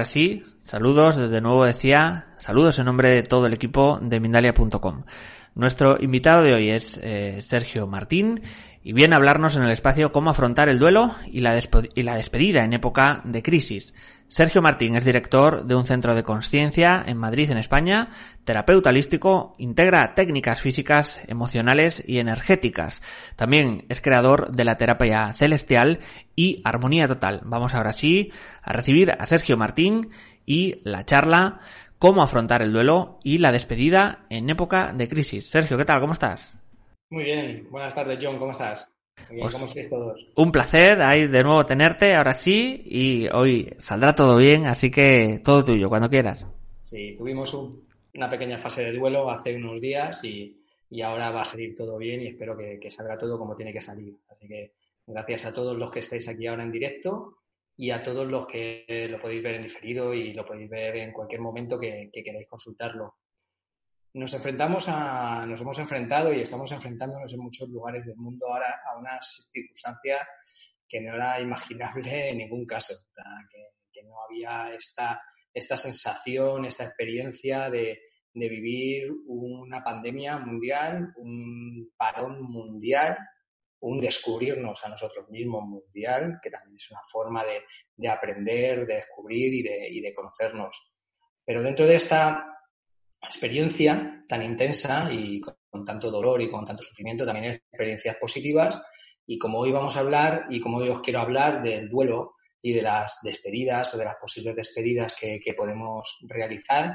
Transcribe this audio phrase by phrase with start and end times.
[0.00, 5.02] Ahora sí, saludos, desde nuevo decía, saludos en nombre de todo el equipo de Mindalia.com.
[5.54, 8.40] Nuestro invitado de hoy es eh, Sergio Martín
[8.82, 11.60] y viene a hablarnos en el espacio cómo afrontar el duelo y la,
[11.94, 13.92] y la despedida en época de crisis.
[14.28, 18.10] Sergio Martín es director de un centro de conciencia en Madrid, en España,
[18.44, 23.02] terapeuta holístico, integra técnicas físicas, emocionales y energéticas.
[23.36, 25.98] También es creador de la terapia celestial
[26.34, 27.42] y armonía total.
[27.44, 30.10] Vamos ahora sí a recibir a Sergio Martín
[30.46, 31.60] y la charla
[31.98, 35.50] cómo afrontar el duelo y la despedida en época de crisis.
[35.50, 36.00] Sergio, ¿qué tal?
[36.00, 36.59] ¿Cómo estás?
[37.10, 38.88] Muy bien, buenas tardes John, ¿cómo estás?
[39.28, 40.26] Bien, Pues- ¿Cómo estáis todos?
[40.36, 45.40] Un placer ahí de nuevo tenerte, ahora sí, y hoy saldrá todo bien, así que
[45.44, 46.46] todo tuyo, cuando quieras.
[46.82, 50.56] Sí, tuvimos un- una pequeña fase de duelo hace unos días y,
[50.88, 53.72] y ahora va a salir todo bien y espero que, que salga todo como tiene
[53.72, 54.16] que salir.
[54.28, 54.72] Así que
[55.06, 57.38] gracias a todos los que estáis aquí ahora en directo
[57.76, 61.12] y a todos los que lo podéis ver en diferido y lo podéis ver en
[61.12, 63.14] cualquier momento que, que queráis consultarlo.
[64.12, 68.80] Nos enfrentamos a, nos hemos enfrentado y estamos enfrentándonos en muchos lugares del mundo ahora
[68.84, 70.26] a unas circunstancias
[70.88, 72.94] que no era imaginable en ningún caso.
[73.14, 75.22] Que, que no había esta,
[75.54, 78.00] esta sensación, esta experiencia de,
[78.34, 83.16] de vivir una pandemia mundial, un parón mundial,
[83.80, 87.62] un descubrirnos a nosotros mismos mundial, que también es una forma de,
[87.96, 90.82] de aprender, de descubrir y de, y de conocernos.
[91.44, 92.59] Pero dentro de esta
[93.22, 98.82] experiencia tan intensa y con, con tanto dolor y con tanto sufrimiento, también experiencias positivas.
[99.26, 102.72] Y como hoy vamos a hablar, y como hoy os quiero hablar del duelo y
[102.72, 106.94] de las despedidas o de las posibles despedidas que, que podemos realizar,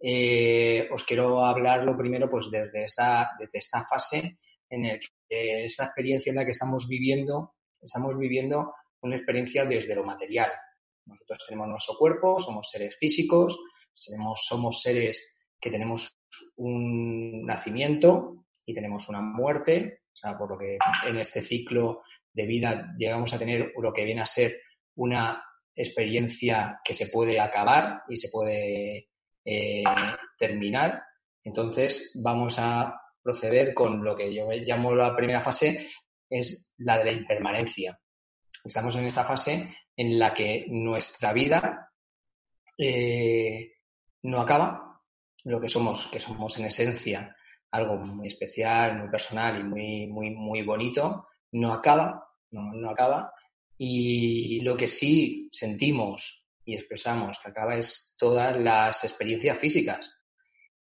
[0.00, 5.64] eh, os quiero hablar lo primero pues desde esta, desde esta fase en el que
[5.64, 10.50] esta experiencia en la que estamos viviendo, estamos viviendo una experiencia desde lo material.
[11.06, 13.58] Nosotros tenemos nuestro cuerpo, somos seres físicos,
[13.92, 15.33] somos, somos seres
[15.64, 16.14] que tenemos
[16.56, 20.76] un nacimiento y tenemos una muerte, o sea, por lo que
[21.06, 24.60] en este ciclo de vida llegamos a tener lo que viene a ser
[24.96, 25.42] una
[25.74, 29.08] experiencia que se puede acabar y se puede
[29.42, 29.84] eh,
[30.38, 31.02] terminar.
[31.42, 35.88] Entonces vamos a proceder con lo que yo llamo la primera fase,
[36.28, 37.98] es la de la impermanencia.
[38.62, 41.90] Estamos en esta fase en la que nuestra vida
[42.76, 43.76] eh,
[44.24, 44.93] no acaba,
[45.44, 47.36] lo que somos, que somos en esencia
[47.70, 53.32] algo muy especial, muy personal y muy, muy, muy bonito, no acaba, no, no acaba.
[53.76, 60.16] Y lo que sí sentimos y expresamos que acaba es todas las experiencias físicas.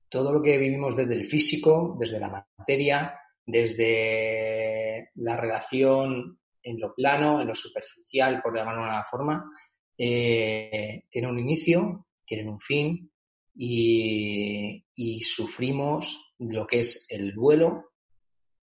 [0.08, 6.94] Todo lo que vivimos desde el físico, desde la materia, desde la relación en lo
[6.94, 9.50] plano, en lo superficial, por llamarlo de una forma,
[9.96, 13.11] eh, tiene un inicio, tiene un fin
[13.54, 17.90] y, y sufrimos lo que es el duelo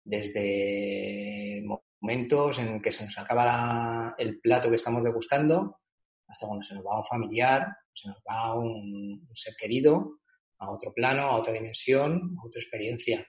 [0.03, 1.63] desde
[2.01, 5.79] momentos en que se nos acaba la- el plato que estamos degustando
[6.27, 10.19] hasta cuando se nos va un familiar, se nos va un, un ser querido
[10.59, 13.25] a otro plano, a otra dimensión, a otra experiencia.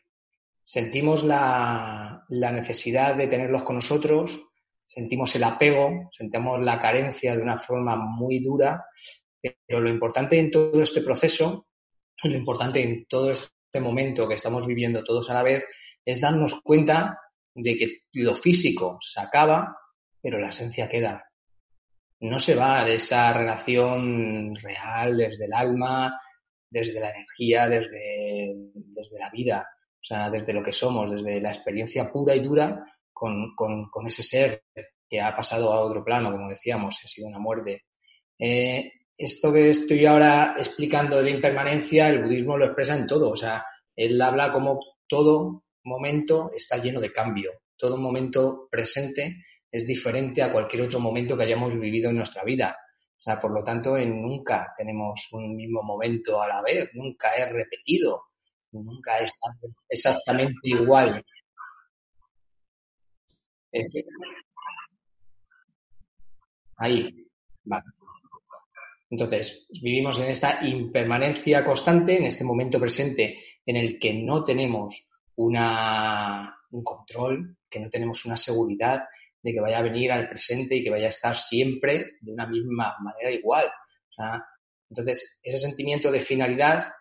[0.63, 4.43] Sentimos la, la necesidad de tenerlos con nosotros,
[4.85, 8.85] sentimos el apego, sentimos la carencia de una forma muy dura,
[9.41, 11.69] pero lo importante en todo este proceso,
[12.23, 15.67] lo importante en todo este momento que estamos viviendo todos a la vez,
[16.05, 17.19] es darnos cuenta
[17.55, 19.77] de que lo físico se acaba,
[20.21, 21.25] pero la esencia queda.
[22.21, 26.21] No se va esa relación real desde el alma,
[26.69, 31.51] desde la energía, desde, desde la vida, o sea, desde lo que somos, desde la
[31.51, 34.65] experiencia pura y dura con, con, con ese ser
[35.09, 37.85] que ha pasado a otro plano, como decíamos, ha sido una muerte.
[38.39, 43.31] Eh, esto que estoy ahora explicando de la impermanencia, el budismo lo expresa en todo,
[43.31, 43.63] o sea,
[43.95, 50.51] él habla como todo momento está lleno de cambio, Todo momento presente es diferente a
[50.51, 52.77] cualquier otro momento que hayamos vivido en nuestra vida.
[53.11, 57.31] O sea, por lo tanto, en nunca tenemos un mismo momento a la vez, nunca
[57.33, 58.23] es repetido,
[58.73, 59.33] nunca es
[59.89, 61.23] exactamente igual.
[66.77, 67.27] Ahí,
[67.65, 68.00] vale.
[69.11, 73.37] Entonces, vivimos en esta impermanencia constante, en este momento presente
[73.67, 79.03] en el que no tenemos una, un control, que no tenemos una seguridad
[79.43, 82.47] de que vaya a venir al presente y que vaya a estar siempre de una
[82.47, 83.67] misma manera igual.
[84.89, 86.93] entonces, ese sentimiento de finalidad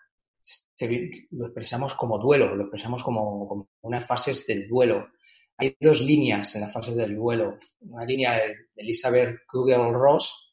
[1.32, 5.10] lo expresamos como duelo, lo expresamos como, como, unas fases del duelo.
[5.58, 7.58] Hay dos líneas en las fases del duelo.
[7.82, 10.49] Una línea de Elizabeth Kugel-Ross,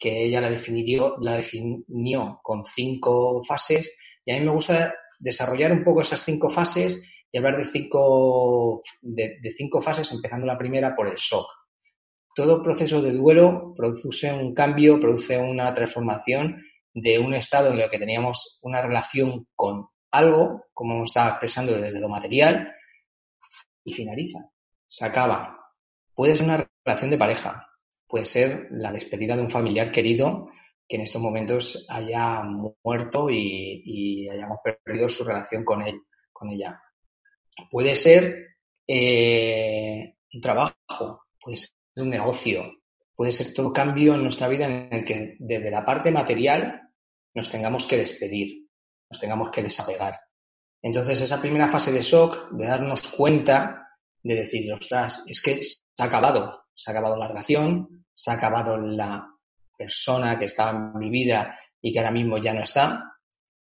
[0.00, 3.94] que ella la definió, la definió con cinco fases
[4.24, 8.82] y a mí me gusta desarrollar un poco esas cinco fases y hablar de cinco,
[9.02, 11.46] de, cinco fases, empezando la primera por el shock.
[12.34, 16.56] Todo proceso de duelo produce un cambio, produce una transformación
[16.94, 22.00] de un estado en el que teníamos una relación con algo, como estaba expresando desde
[22.00, 22.72] lo material,
[23.84, 24.50] y finaliza,
[24.86, 25.56] se acaba.
[26.14, 27.69] Puede ser una relación de pareja,
[28.10, 30.50] puede ser la despedida de un familiar querido
[30.88, 36.02] que en estos momentos haya muerto y, hayamos perdido su relación con él,
[36.32, 36.82] con ella.
[37.70, 42.72] Puede ser eh, un trabajo, puede ser un negocio,
[43.14, 46.90] puede ser todo cambio en nuestra vida en el que desde la parte material
[47.34, 48.66] nos tengamos que despedir,
[49.08, 50.14] nos tengamos que desapegar.
[50.82, 53.90] Entonces esa primera fase de shock, de darnos cuenta,
[54.22, 58.34] de decir, ostras, es que se ha acabado, se ha acabado la relación, se ha
[58.34, 59.28] acabado la
[59.76, 63.18] persona que estaba en mi vida y que ahora mismo ya no está.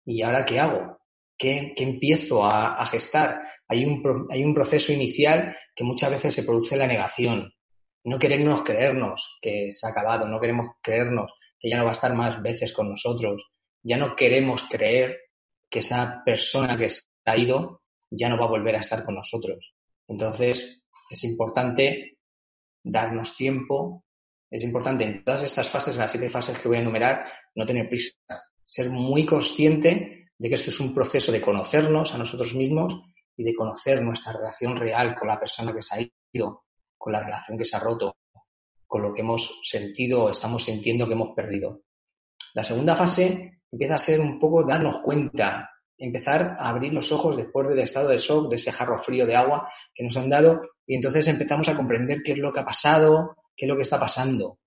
[0.05, 0.99] ¿Y ahora qué hago?
[1.38, 3.38] ¿Qué, empiezo a, gestar?
[3.69, 7.53] Hay un, hay un proceso inicial que muchas veces se produce la negación.
[8.03, 11.31] No queremos creernos que se ha acabado, no queremos creernos
[11.61, 13.53] que ya no va a estar más veces con nosotros.
[13.85, 15.17] Ya no queremos creer
[15.70, 19.14] que esa persona que se ha ido ya no va a volver a estar con
[19.14, 19.75] nosotros.
[20.08, 22.16] Entonces, es importante
[22.87, 24.05] darnos tiempo,
[24.50, 27.25] es importante en todas estas fases, en las siete fases que voy a enumerar,
[27.55, 28.12] no tener prisa,
[28.62, 32.97] ser muy consciente de que esto es un proceso de conocernos a nosotros mismos
[33.37, 36.65] y de conocer nuestra relación real con la persona que se ha ido,
[36.97, 38.17] con la relación que se ha roto,
[38.87, 41.82] con lo que hemos sentido o estamos sintiendo que hemos perdido.
[42.55, 47.37] La segunda fase empieza a ser un poco darnos cuenta, empezar a abrir los ojos
[47.37, 50.61] después del estado de shock, de ese jarro frío de agua que nos han dado,
[50.87, 53.83] y entonces empezamos a comprender qué es lo que ha pasado, qué es lo que
[53.83, 54.61] está pasando.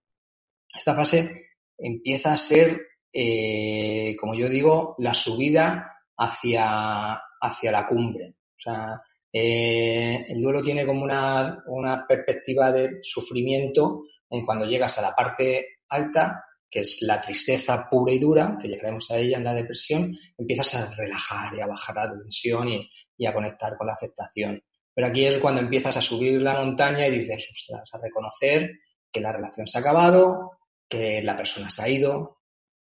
[0.75, 1.45] Esta fase
[1.77, 2.81] empieza a ser,
[3.13, 8.35] eh, como yo digo, la subida hacia, hacia la cumbre.
[8.35, 9.01] O sea,
[9.31, 15.15] eh, el duelo tiene como una, una perspectiva de sufrimiento en cuando llegas a la
[15.15, 19.53] parte alta, que es la tristeza pura y dura, que llegaremos a ella en la
[19.53, 23.93] depresión, empiezas a relajar y a bajar la tensión y, y a conectar con la
[23.93, 24.61] aceptación.
[24.99, 28.69] Pero aquí es cuando empiezas a subir la montaña y dices, ostras, a reconocer
[29.09, 30.57] que la relación se ha acabado,
[30.89, 32.41] que la persona se ha ido,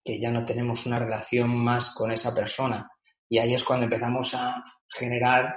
[0.04, 2.88] que ya no tenemos una relación más con esa persona.
[3.28, 5.52] Y ahí es cuando empezamos a generar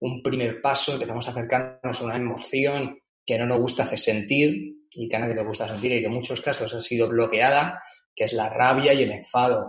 [0.00, 4.74] un primer paso, empezamos a acercarnos a una emoción que no nos gusta hacer sentir
[4.90, 7.82] y que a nadie le gusta sentir y que en muchos casos ha sido bloqueada,
[8.14, 9.64] que es la rabia y el enfado.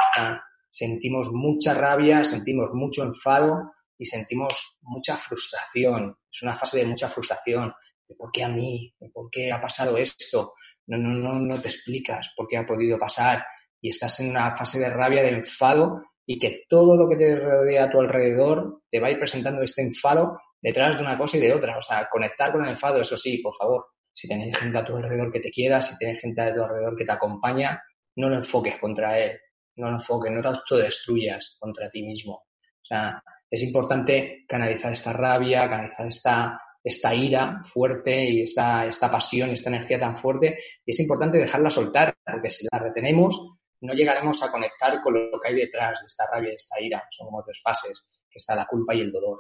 [0.69, 6.15] Sentimos mucha rabia, sentimos mucho enfado y sentimos mucha frustración.
[6.31, 7.73] Es una fase de mucha frustración.
[8.07, 8.93] De ¿Por qué a mí?
[9.13, 10.53] ¿Por qué ha pasado esto?
[10.87, 13.43] No, no, no, no te explicas por qué ha podido pasar.
[13.81, 17.35] Y estás en una fase de rabia, de enfado y que todo lo que te
[17.35, 21.37] rodea a tu alrededor te va a ir presentando este enfado detrás de una cosa
[21.37, 21.77] y de otra.
[21.77, 23.85] O sea, conectar con el enfado, eso sí, por favor.
[24.11, 26.95] Si tienes gente a tu alrededor que te quiera, si tienes gente a tu alrededor
[26.95, 27.81] que te acompaña,
[28.15, 29.37] no lo enfoques contra él.
[29.75, 32.33] No lo enfoques, no te autodestruyas contra ti mismo.
[32.33, 39.09] O sea, es importante canalizar esta rabia, canalizar esta, esta ira fuerte y esta, esta
[39.09, 40.57] pasión, esta energía tan fuerte.
[40.85, 45.39] Y es importante dejarla soltar, porque si la retenemos, no llegaremos a conectar con lo
[45.39, 47.03] que hay detrás de esta rabia y esta ira.
[47.09, 49.39] Son como tres fases, que está la culpa y el dolor.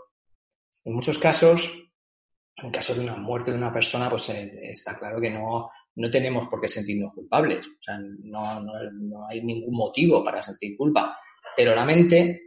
[0.83, 1.71] En muchos casos,
[2.57, 6.11] en caso de una muerte de una persona, pues eh, está claro que no, no
[6.11, 7.67] tenemos por qué sentirnos culpables.
[7.67, 11.17] O sea, no, no, no hay ningún motivo para sentir culpa.
[11.55, 12.44] Pero la mente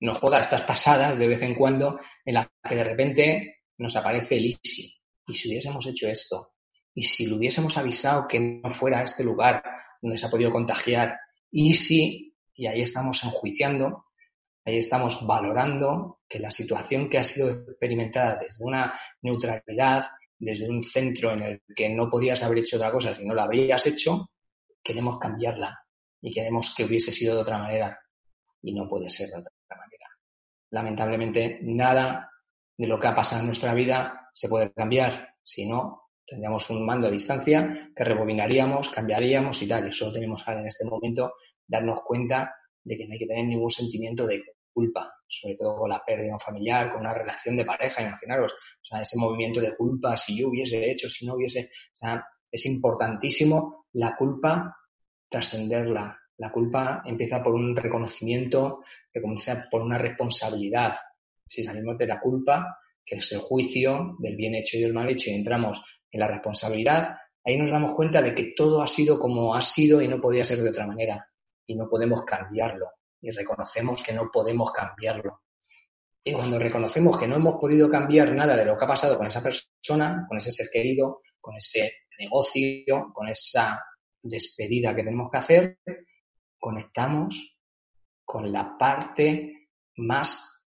[0.00, 4.36] nos juega estas pasadas de vez en cuando en las que de repente nos aparece
[4.36, 4.92] el easy.
[5.26, 6.54] ¿Y si hubiésemos hecho esto?
[6.94, 9.62] ¿Y si lo hubiésemos avisado que no fuera a este lugar
[10.00, 11.16] donde se ha podido contagiar?
[11.50, 12.34] ¿Y si?
[12.54, 14.04] Y ahí estamos enjuiciando.
[14.64, 20.06] ahí estamos valorando que la situación que ha sido experimentada desde una neutralidad,
[20.38, 23.44] desde un centro en el que no podías haber hecho otra cosa si no la
[23.44, 24.30] habrías hecho,
[24.82, 25.86] queremos cambiarla
[26.20, 27.98] y queremos que hubiese sido de otra manera
[28.62, 29.55] y no puede ser de otra.
[30.70, 32.30] Lamentablemente, nada
[32.76, 36.84] de lo que ha pasado en nuestra vida se puede cambiar, si no, tendríamos un
[36.84, 39.88] mando a distancia que rebobinaríamos, cambiaríamos y tal.
[39.88, 41.34] Y solo tenemos ahora en este momento
[41.66, 44.42] darnos cuenta de que no hay que tener ningún sentimiento de
[44.72, 49.00] culpa, sobre todo con la pérdida familiar, con una relación de pareja, imaginaros, o sea,
[49.00, 53.86] ese movimiento de culpa, si yo hubiese hecho, si no hubiese, o sea, es importantísimo
[53.94, 54.76] la culpa
[55.30, 56.18] trascenderla.
[56.38, 58.80] La culpa empieza por un reconocimiento,
[59.12, 60.94] que comienza por una responsabilidad.
[61.46, 65.08] Si salimos de la culpa, que es el juicio del bien hecho y del mal
[65.08, 69.18] hecho, y entramos en la responsabilidad, ahí nos damos cuenta de que todo ha sido
[69.18, 71.26] como ha sido y no podía ser de otra manera.
[71.66, 72.86] Y no podemos cambiarlo.
[73.20, 75.42] Y reconocemos que no podemos cambiarlo.
[76.22, 79.28] Y cuando reconocemos que no hemos podido cambiar nada de lo que ha pasado con
[79.28, 83.80] esa persona, con ese ser querido, con ese negocio, con esa
[84.20, 85.78] despedida que tenemos que hacer,
[86.58, 87.58] conectamos
[88.24, 90.66] con la parte más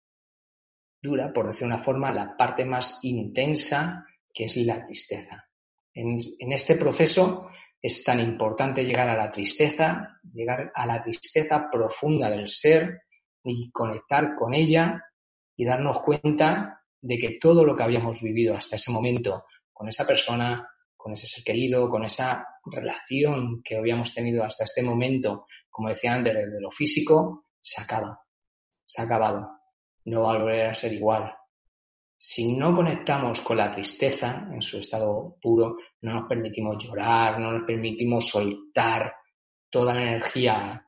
[1.02, 5.46] dura, por decir una forma, la parte más intensa, que es la tristeza.
[5.94, 7.50] En, en, este proceso
[7.82, 13.02] es tan importante llegar a la tristeza, llegar a la tristeza profunda del ser
[13.44, 15.04] y conectar con ella
[15.56, 20.06] y darnos cuenta de que todo lo que habíamos vivido hasta ese momento con esa
[20.06, 20.70] persona,
[21.00, 26.14] con ese ser querido, con esa relación que habíamos tenido hasta este momento, como decía
[26.14, 28.20] antes, de lo físico, se acaba.
[28.86, 29.48] Se ha acabado.
[30.04, 31.34] No va a volver a ser igual.
[32.18, 37.54] Si no conectamos con la tristeza en su estado puro, no nos permitimos llorar, no
[37.54, 39.14] nos permitimos soltar
[39.70, 40.86] toda la energía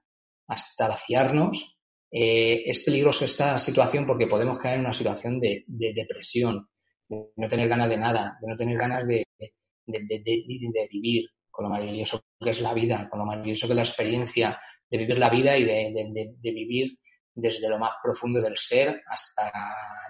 [0.48, 1.80] hasta vaciarnos,
[2.12, 6.68] eh, es peligroso esta situación porque podemos caer en una situación de, de depresión,
[7.08, 9.24] de no tener ganas de nada, de no tener ganas de,
[9.92, 13.84] de, vivir, con lo maravilloso que es la vida, con lo maravilloso que es la
[13.84, 16.98] experiencia de vivir la vida y de, vivir
[17.34, 19.52] desde lo más profundo del ser hasta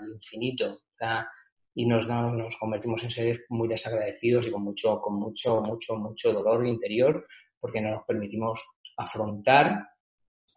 [0.02, 0.82] el infinito.
[1.74, 6.34] Y nos, nos convertimos en seres muy desagradecidos y con mucho, con mucho, mucho, mucho
[6.34, 7.26] dolor interior
[7.60, 8.62] porque no nos permitimos
[8.98, 9.88] afrontar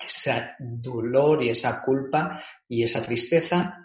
[0.05, 3.79] ese dolor y esa culpa y esa tristeza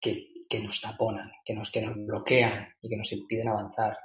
[0.00, 3.96] que, que nos taponan, que nos, que nos bloquean y que nos impiden avanzar.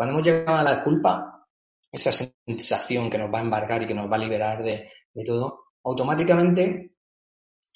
[0.00, 1.46] Cuando hemos llegado a la culpa,
[1.92, 4.88] esa sensación que nos va a embargar y que nos va a liberar de,
[5.26, 6.94] todo, automáticamente,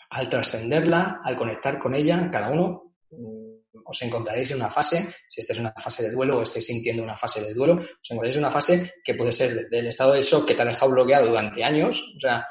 [0.08, 5.42] al trascenderla, al conectar con ella, cada uno mm, os encontraréis en una fase, si
[5.42, 8.36] esta es una fase de duelo o estáis sintiendo una fase de duelo, os encontraréis
[8.36, 11.26] en una fase que puede ser del estado de shock que te ha dejado bloqueado
[11.26, 12.42] durante años, o sea,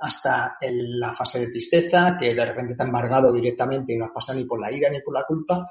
[0.00, 4.12] hasta la fase de tristeza, que de repente te ha embargado directamente y no has
[4.12, 5.66] pasado ni por la ira ni por la culpa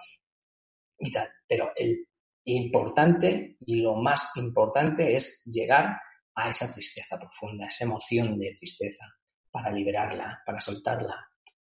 [1.00, 1.27] y tal.
[1.47, 2.07] Pero el
[2.47, 5.99] importante y lo más importante es llegar
[6.35, 9.05] a esa tristeza profunda, esa emoción de tristeza,
[9.51, 11.15] para liberarla, para soltarla,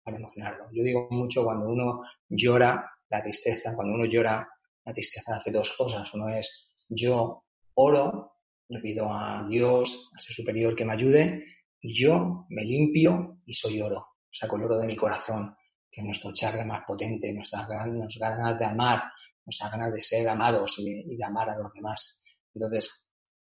[0.04, 0.66] para emocionarlo.
[0.74, 4.48] Yo digo mucho cuando uno llora la tristeza, cuando uno llora
[4.84, 6.14] la tristeza hace dos cosas.
[6.14, 11.46] Uno es yo oro, le pido a Dios, a ser superior que me ayude,
[11.80, 14.08] y yo me limpio y soy oro.
[14.32, 15.56] Saco el oro de mi corazón,
[15.90, 19.04] que es nuestro chakra más potente, nuestras ganas de amar,
[19.46, 22.24] nuestra ganas de ser amados y de, amar a los demás.
[22.54, 23.08] Entonces,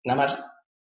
[0.04, 0.44] nada más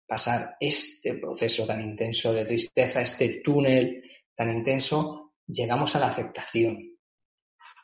[0.07, 4.03] pasar este proceso tan intenso de tristeza, este túnel
[4.35, 6.77] tan intenso, llegamos a la aceptación.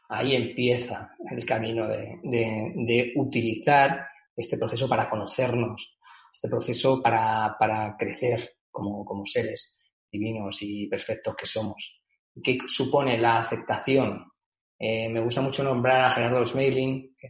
[0.09, 5.97] Ahí empieza el camino de, de, utilizar este proceso para conocernos,
[6.31, 12.01] este proceso para, para crecer como, como, seres divinos y perfectos que somos.
[12.41, 14.31] ¿Qué supone la aceptación?
[14.79, 17.27] Eh, me gusta mucho nombrar a Gerardo Smeilin, que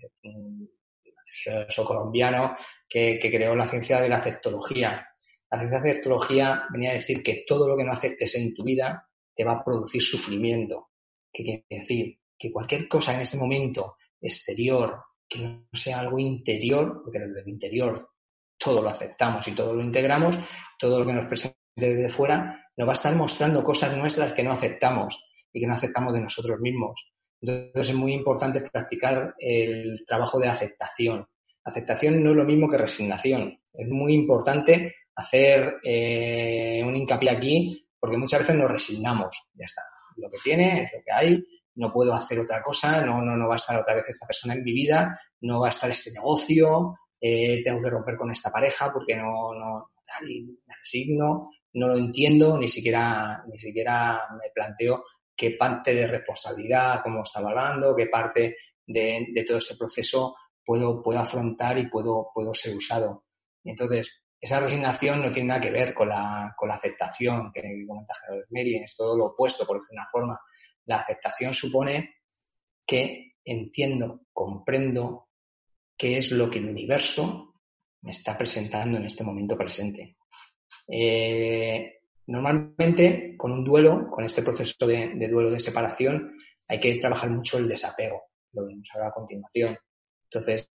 [1.67, 2.53] es un colombiano
[2.87, 5.07] que, creó la ciencia de la aceptología.
[5.49, 8.53] La ciencia de la aceptología venía a decir que todo lo que no aceptes en
[8.53, 10.89] tu vida te va a producir sufrimiento.
[11.31, 12.19] ¿Qué quiere decir?
[12.37, 14.99] Que cualquier cosa en este momento exterior,
[15.29, 18.09] que no sea algo interior, porque desde el interior
[18.57, 20.37] todo lo aceptamos y todo lo integramos,
[20.79, 24.43] todo lo que nos presente desde fuera nos va a estar mostrando cosas nuestras que
[24.43, 25.23] no aceptamos
[25.53, 26.93] y que no aceptamos de nosotros mismos.
[27.41, 31.27] Entonces es muy importante practicar el trabajo de aceptación.
[31.63, 33.59] Aceptación no es lo mismo que resignación.
[33.73, 39.47] Es muy importante hacer eh, un hincapié aquí porque muchas veces nos resignamos.
[39.53, 39.81] Ya está.
[40.15, 41.43] Lo que tiene es lo que hay.
[41.75, 43.05] No puedo hacer otra cosa.
[43.05, 45.19] No, no, no va a estar otra vez esta persona en mi vida.
[45.41, 46.95] No va a estar este negocio.
[47.19, 49.89] Eh, tengo que romper con esta pareja porque no, no,
[50.21, 51.49] me resigno.
[51.73, 55.03] no lo entiendo, ni siquiera, ni siquiera me planteo
[55.37, 61.01] qué parte de responsabilidad, como estaba hablando, qué parte de, de todo este proceso puedo,
[61.01, 63.25] puedo afrontar y puedo, puedo ser usado.
[63.63, 68.13] Entonces, esa resignación no tiene nada que ver con la, con la aceptación que comenta
[68.21, 70.39] Gerard Meri, es todo lo opuesto, por decir una forma.
[70.85, 72.15] La aceptación supone
[72.85, 75.29] que entiendo, comprendo
[75.97, 77.53] qué es lo que el universo
[78.01, 80.17] me está presentando en este momento presente.
[80.87, 81.96] Eh,
[82.27, 87.31] normalmente, con un duelo, con este proceso de, de, duelo de separación, hay que trabajar
[87.31, 88.21] mucho el desapego,
[88.53, 89.77] lo vemos ahora a continuación.
[90.29, 90.69] Entonces,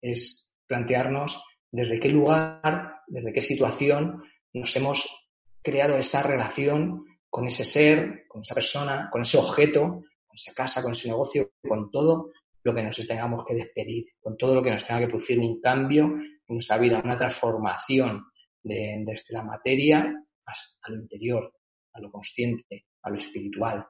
[0.00, 5.28] es plantearnos desde qué lugar, desde qué situación nos hemos
[5.62, 10.82] creado esa relación con ese ser, con esa persona, con ese objeto, con esa casa,
[10.82, 12.30] con ese negocio, con todo
[12.62, 15.60] lo que nos tengamos que despedir, con todo lo que nos tenga que producir un
[15.60, 18.24] cambio en nuestra vida, una transformación
[18.62, 21.52] de, desde la materia a lo interior,
[21.92, 23.86] a lo consciente, a lo espiritual.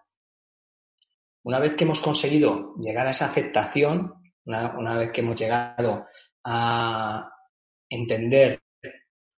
[1.45, 4.13] Una vez que hemos conseguido llegar a esa aceptación,
[4.45, 6.05] una, vez que hemos llegado
[6.45, 7.31] a
[7.89, 8.63] entender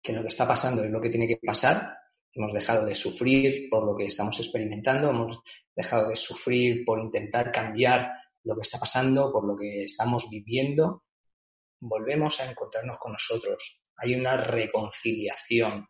[0.02, 1.98] que lo que está pasando es lo que tiene que pasar,
[2.34, 5.42] hemos dejado de sufrir por lo que estamos experimentando, hemos
[5.76, 8.12] dejado de sufrir por intentar cambiar
[8.44, 11.06] lo que está pasando, por lo que estamos viviendo,
[11.80, 13.82] volvemos a encontrarnos con nosotros.
[13.98, 15.88] Hay una reconciliación.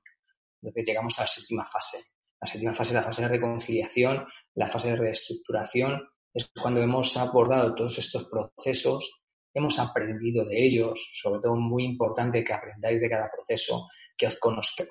[0.66, 2.06] Entonces llegamos a la séptima fase.
[2.42, 6.02] La séptima fase es la fase de reconciliación, la fase de reestructuración,
[6.34, 9.22] es cuando hemos abordado todos estos procesos,
[9.54, 14.38] hemos aprendido de ellos, sobre todo muy importante que aprendáis de cada proceso, que os,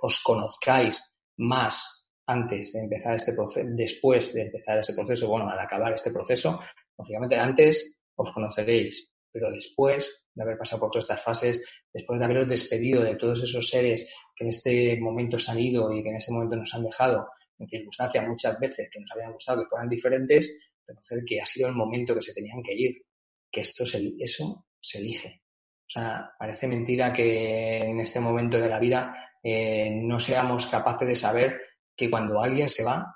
[0.00, 1.02] os conozcáis
[1.38, 6.12] más antes de empezar este proceso, después de empezar este proceso, bueno, al acabar este
[6.12, 6.60] proceso,
[6.96, 11.60] lógicamente antes os conoceréis, pero después de haber pasado por todas estas fases,
[11.92, 15.92] después de haberos despedido de todos esos seres que en este momento se han ido
[15.92, 19.32] y que en este momento nos han dejado en circunstancias muchas veces que nos habían
[19.32, 23.02] gustado que fueran diferentes, reconocer que ha sido el momento que se tenían que ir,
[23.50, 25.42] que esto se, eso se elige.
[25.86, 31.06] O sea, parece mentira que en este momento de la vida eh, no seamos capaces
[31.06, 31.60] de saber
[31.96, 33.14] que cuando alguien se va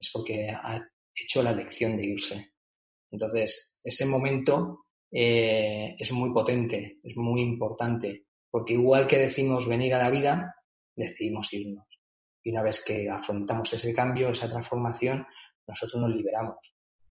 [0.00, 0.80] es porque ha
[1.14, 2.52] hecho la elección de irse.
[3.10, 9.94] Entonces, ese momento eh, es muy potente, es muy importante, porque igual que decimos venir
[9.94, 10.54] a la vida,
[10.94, 11.86] decidimos irnos.
[12.42, 15.26] Y una vez que afrontamos ese cambio, esa transformación,
[15.66, 16.56] nosotros nos liberamos,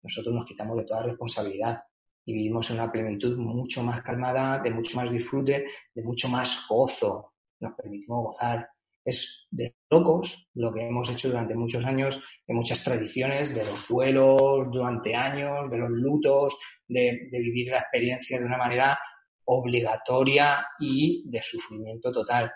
[0.01, 1.79] nosotros nos quitamos de toda responsabilidad
[2.25, 6.65] y vivimos en una plenitud mucho más calmada, de mucho más disfrute, de mucho más
[6.67, 7.33] gozo.
[7.59, 8.67] Nos permitimos gozar.
[9.05, 13.87] Es de locos lo que hemos hecho durante muchos años, de muchas tradiciones, de los
[13.87, 18.99] duelos durante años, de los lutos, de, de vivir la experiencia de una manera
[19.47, 22.51] obligatoria y de sufrimiento total.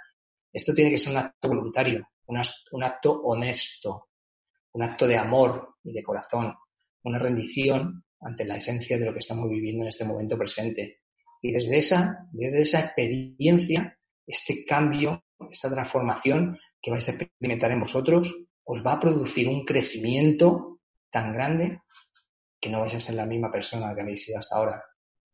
[0.52, 4.10] Esto tiene que ser un acto voluntario, un acto honesto,
[4.74, 6.54] un acto de amor y de corazón,
[7.04, 11.02] una rendición ante la esencia de lo que estamos viviendo en este momento presente.
[11.42, 17.82] Y desde esa, desde esa experiencia, este cambio, esta transformación que vais a experimentar en
[17.82, 21.82] vosotros, os va a producir un crecimiento tan grande
[22.60, 24.84] que no vais a ser la misma persona que habéis sido hasta ahora.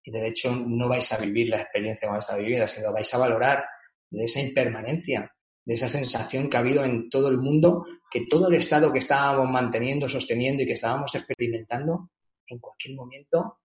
[0.08, 3.13] Y de hecho no vais a vivir la experiencia que vais a vivir, sino vais
[3.13, 3.65] a valorar
[4.10, 5.30] de esa impermanencia,
[5.65, 9.00] de esa sensación que ha habido en todo el mundo, que todo el estado que
[9.00, 12.12] estábamos manteniendo, sosteniendo y que estábamos experimentando,
[12.48, 13.60] en cualquier momento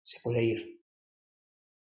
[0.00, 0.80] se puede ir.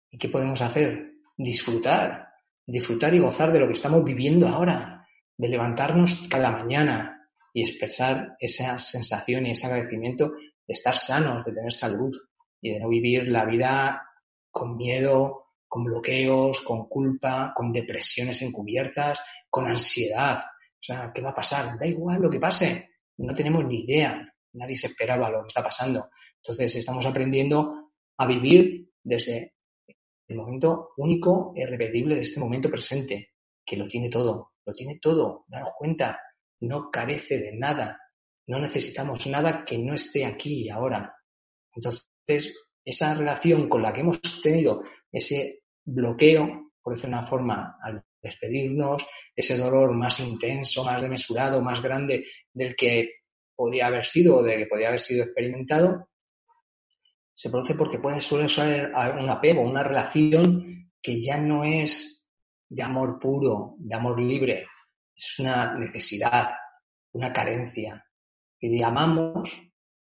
[0.09, 1.11] ¿Y qué podemos hacer?
[1.35, 2.29] Disfrutar,
[2.65, 8.37] disfrutar y gozar de lo que estamos viviendo ahora, de levantarnos cada mañana y expresar
[8.39, 10.31] esa sensación y ese agradecimiento
[10.65, 12.13] de estar sanos, de tener salud
[12.61, 14.07] y de no vivir la vida
[14.49, 20.39] con miedo, con bloqueos, con culpa, con depresiones encubiertas, con ansiedad.
[20.39, 21.77] O sea, ¿qué va a pasar?
[21.79, 22.89] Da igual lo que pase.
[23.17, 24.27] No tenemos ni idea.
[24.53, 26.09] Nadie se esperaba lo que está pasando.
[26.43, 29.55] Entonces, estamos aprendiendo a vivir desde
[30.27, 33.31] el momento único e irrepetible de este momento presente,
[33.65, 35.45] que lo tiene todo, lo tiene todo.
[35.47, 36.19] Daros cuenta,
[36.61, 37.97] no carece de nada.
[38.47, 41.15] No necesitamos nada que no esté aquí y ahora.
[41.73, 42.10] Entonces,
[42.83, 44.81] esa relación con la que hemos tenido
[45.11, 49.05] ese bloqueo, por decir una forma, al despedirnos,
[49.35, 53.21] ese dolor más intenso, más desmesurado, más grande del que
[53.55, 56.09] podía haber sido o del que podía haber sido experimentado,
[57.33, 62.27] se produce porque puede suele ser un apego, una relación que ya no es
[62.69, 64.67] de amor puro, de amor libre,
[65.15, 66.51] es una necesidad,
[67.13, 68.05] una carencia.
[68.59, 69.59] Y amamos,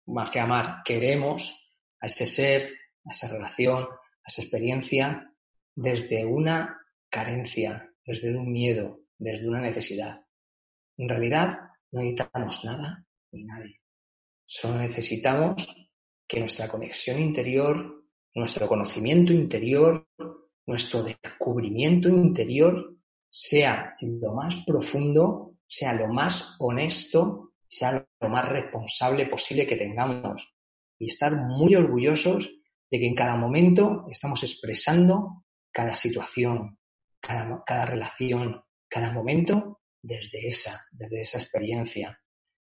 [0.07, 1.66] más que amar, queremos
[2.01, 2.71] a ese ser,
[3.05, 5.33] a esa relación, a esa experiencia,
[5.75, 6.79] desde una
[7.11, 10.19] carencia, desde un miedo, desde una necesidad.
[10.97, 11.59] En realidad
[11.93, 13.81] no necesitamos nada ni nadie.
[14.45, 15.67] Solo necesitamos
[16.27, 18.05] que nuestra conexión interior,
[18.35, 20.09] nuestro conocimiento interior,
[20.67, 22.97] nuestro descubrimiento interior
[23.29, 30.56] sea lo más profundo, sea lo más honesto, sea lo más responsable posible que tengamos.
[30.99, 32.51] Y estar muy orgullosos
[32.91, 36.79] de que en cada momento estamos expresando cada situación,
[37.21, 42.21] cada, relación, cada momento desde esa, desde esa experiencia.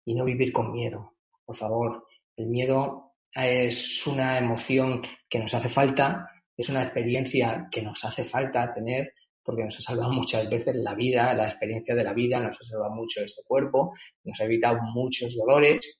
[0.05, 1.17] Y no vivir con miedo.
[1.45, 2.05] Por favor,
[2.37, 8.25] el miedo es una emoción que nos hace falta, es una experiencia que nos hace
[8.25, 9.12] falta tener
[9.49, 12.64] porque nos ha salvado muchas veces la vida, la experiencia de la vida, nos ha
[12.64, 15.98] salvado mucho este cuerpo, nos ha evitado muchos dolores,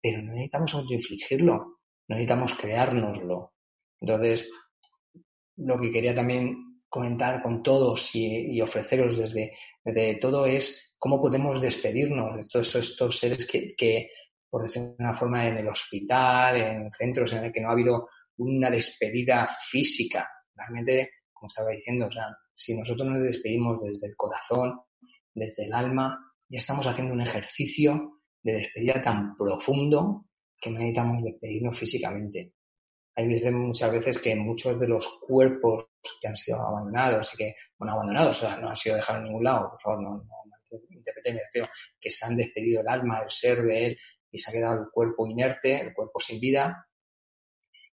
[0.00, 3.54] pero no necesitamos autoinfligirlo, necesitamos creárnoslo.
[4.00, 4.48] Entonces,
[5.56, 12.36] lo que quería también comentar con todos y, ofreceros desde, todo es cómo podemos despedirnos
[12.36, 14.08] de todos estos seres que, que,
[14.48, 17.72] por decirlo de una forma, en el hospital, en centros en el que no ha
[17.72, 18.08] habido
[18.38, 20.28] una despedida física.
[20.54, 24.80] Realmente, como estaba diciendo, o sea, si nosotros nos despedimos desde el corazón,
[25.34, 28.17] desde el alma, ya estamos haciendo un ejercicio
[28.52, 30.26] de despedida tan profundo
[30.60, 32.52] que no necesitamos despedirnos físicamente
[33.18, 35.88] hay veces, muchas veces que muchos de los cuerpos
[36.20, 39.24] que han sido abandonados y que, bueno, abandonados, o sea, no han sido dejados en
[39.24, 41.40] ningún lado, por favor, no, no interpretéme,
[42.00, 43.98] que se han despedido el alma, el ser de él
[44.30, 46.86] y se ha quedado el cuerpo inerte, el cuerpo sin vida,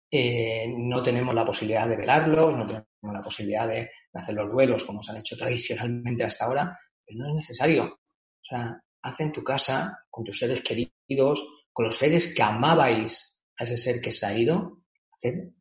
[0.08, 4.84] eh, no tenemos la posibilidad de velarlos, no tenemos la posibilidad de hacer los duelos
[4.84, 7.86] como se han hecho tradicionalmente hasta ahora, pero no es necesario.
[7.86, 13.42] O sea, haz en tu casa, con tus seres queridos, con los seres que amabais
[13.56, 14.82] a ese ser que se ha ido,
[15.12, 15.52] hacer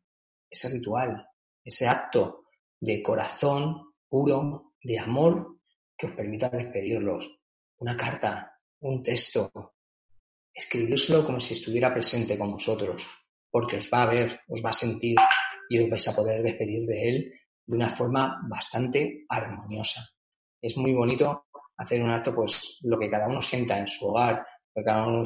[0.50, 1.26] ese ritual,
[1.64, 2.44] ese acto
[2.80, 5.58] de corazón puro, de amor,
[5.96, 7.28] que os permita despedirlos.
[7.78, 9.74] Una carta, un texto,
[10.52, 13.06] escribírselo como si estuviera presente con vosotros,
[13.50, 15.16] porque os va a ver, os va a sentir
[15.68, 17.32] y os vais a poder despedir de él
[17.66, 20.08] de una forma bastante armoniosa.
[20.60, 21.46] Es muy bonito
[21.78, 24.34] hacer un acto, pues lo que cada uno sienta en su hogar,
[24.74, 25.24] lo que cada uno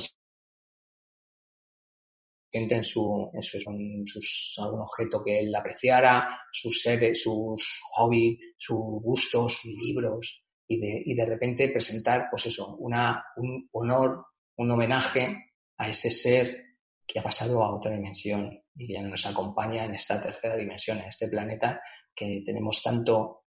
[2.51, 3.59] siente en su, en su,
[4.05, 10.79] sus, algún objeto que él apreciara, sus seres, sus hobbies, sus gustos, sus libros, y
[10.79, 16.73] de, y de repente presentar, pues eso, una, un honor, un homenaje a ese ser
[17.07, 20.99] que ha pasado a otra dimensión y que ya nos acompaña en esta tercera dimensión,
[20.99, 21.81] en este planeta
[22.15, 23.42] que tenemos tanto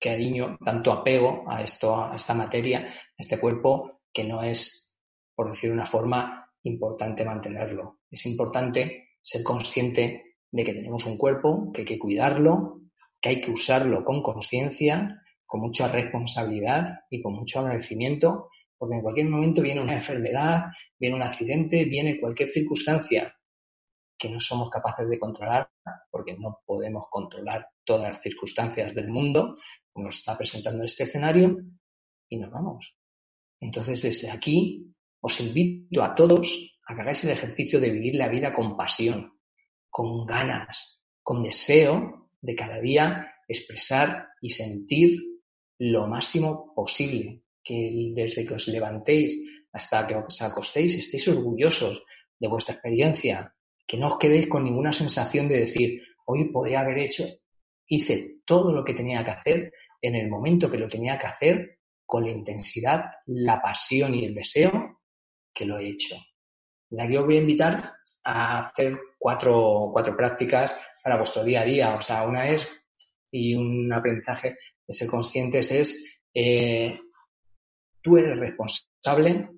[0.00, 4.98] cariño, tanto apego a esto, a esta materia, a este cuerpo, que no es,
[5.34, 8.00] por decir una forma, importante mantenerlo.
[8.10, 12.80] Es importante ser consciente de que tenemos un cuerpo, que hay que cuidarlo,
[13.20, 19.02] que hay que usarlo con conciencia, con mucha responsabilidad y con mucho agradecimiento, porque en
[19.02, 20.66] cualquier momento viene una enfermedad,
[20.98, 23.35] viene un accidente, viene cualquier circunstancia
[24.18, 25.70] que no somos capaces de controlar,
[26.10, 29.56] porque no podemos controlar todas las circunstancias del mundo,
[29.92, 31.56] como nos está presentando este escenario,
[32.28, 32.96] y nos vamos.
[33.60, 38.28] Entonces, desde aquí, os invito a todos a que hagáis el ejercicio de vivir la
[38.28, 39.38] vida con pasión,
[39.90, 45.20] con ganas, con deseo de cada día expresar y sentir
[45.78, 49.36] lo máximo posible, que desde que os levantéis
[49.72, 52.02] hasta que os acostéis estéis orgullosos
[52.38, 53.55] de vuestra experiencia,
[53.86, 57.24] que no os quedéis con ninguna sensación de decir, hoy podía haber hecho,
[57.86, 61.78] hice todo lo que tenía que hacer en el momento que lo tenía que hacer,
[62.04, 65.00] con la intensidad, la pasión y el deseo
[65.52, 66.16] que lo he hecho.
[66.88, 71.64] De aquí os voy a invitar a hacer cuatro, cuatro prácticas para vuestro día a
[71.64, 71.94] día.
[71.94, 72.68] O sea, una es,
[73.30, 76.98] y un aprendizaje de ser conscientes es, eh,
[78.00, 79.48] tú eres responsable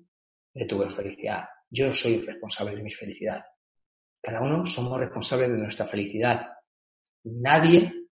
[0.53, 1.45] de tu felicidad.
[1.69, 3.43] Yo soy responsable de mi felicidad.
[4.21, 6.47] Cada uno somos responsables de nuestra felicidad.
[7.23, 8.07] Nadie,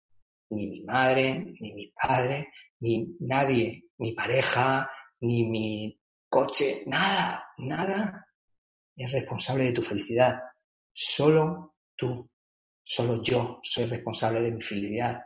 [0.51, 2.49] ni mi madre, ni mi padre,
[2.81, 4.89] ni nadie, mi pareja,
[5.21, 8.27] ni mi coche, nada, nada
[8.97, 10.35] es responsable de tu felicidad.
[10.93, 12.29] Solo tú,
[12.83, 15.21] solo yo soy responsable de mi felicidad.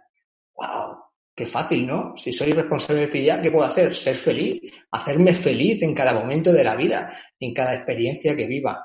[0.54, 0.96] ¡Wow!
[1.34, 2.14] Qué fácil, ¿no?
[2.16, 3.94] Si soy responsable de mi felicidad, ¿qué puedo hacer?
[3.94, 8.84] Ser feliz, hacerme feliz en cada momento de la vida, en cada experiencia que viva.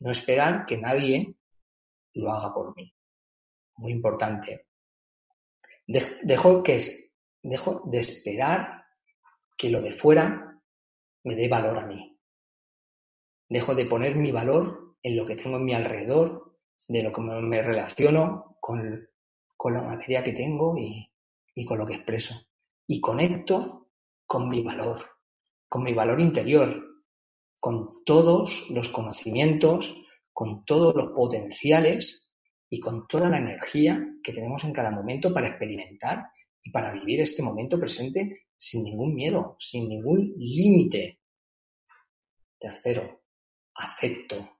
[0.00, 1.36] No esperar que nadie
[2.14, 2.92] lo haga por mí.
[3.76, 4.68] Muy importante.
[5.86, 8.84] dejo que, dejo de esperar
[9.56, 10.62] que lo de fuera
[11.24, 12.18] me dé valor a mí.
[13.48, 16.56] Dejo de poner mi valor en lo que tengo en mi alrededor,
[16.88, 19.08] de lo que me relaciono con,
[19.56, 21.08] con la materia que tengo y,
[21.54, 22.34] y con lo que expreso.
[22.86, 23.88] Y conecto
[24.26, 25.00] con mi valor,
[25.68, 26.95] con mi valor interior,
[27.66, 30.00] con todos los conocimientos,
[30.32, 32.32] con todos los potenciales
[32.70, 36.26] y con toda la energía que tenemos en cada momento para experimentar
[36.62, 41.18] y para vivir este momento presente sin ningún miedo, sin ningún límite.
[42.56, 43.24] Tercero,
[43.74, 44.58] acepto.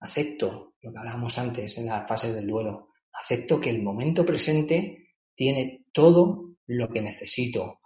[0.00, 2.88] Acepto lo que hablábamos antes en la fase del duelo.
[3.12, 7.80] Acepto que el momento presente tiene todo lo que necesito.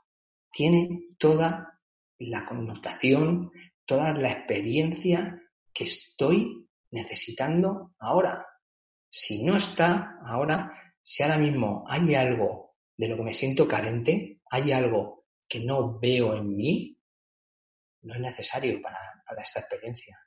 [0.52, 1.80] Tiene toda
[2.18, 3.50] la connotación,
[3.87, 5.40] toda la experiencia
[5.73, 8.47] que estoy necesitando ahora.
[9.11, 14.40] Si no está ahora, si ahora mismo hay algo de lo que me siento carente,
[14.51, 16.99] hay algo que no veo en mí,
[18.03, 18.99] no es necesario para,
[19.42, 20.18] esta experiencia.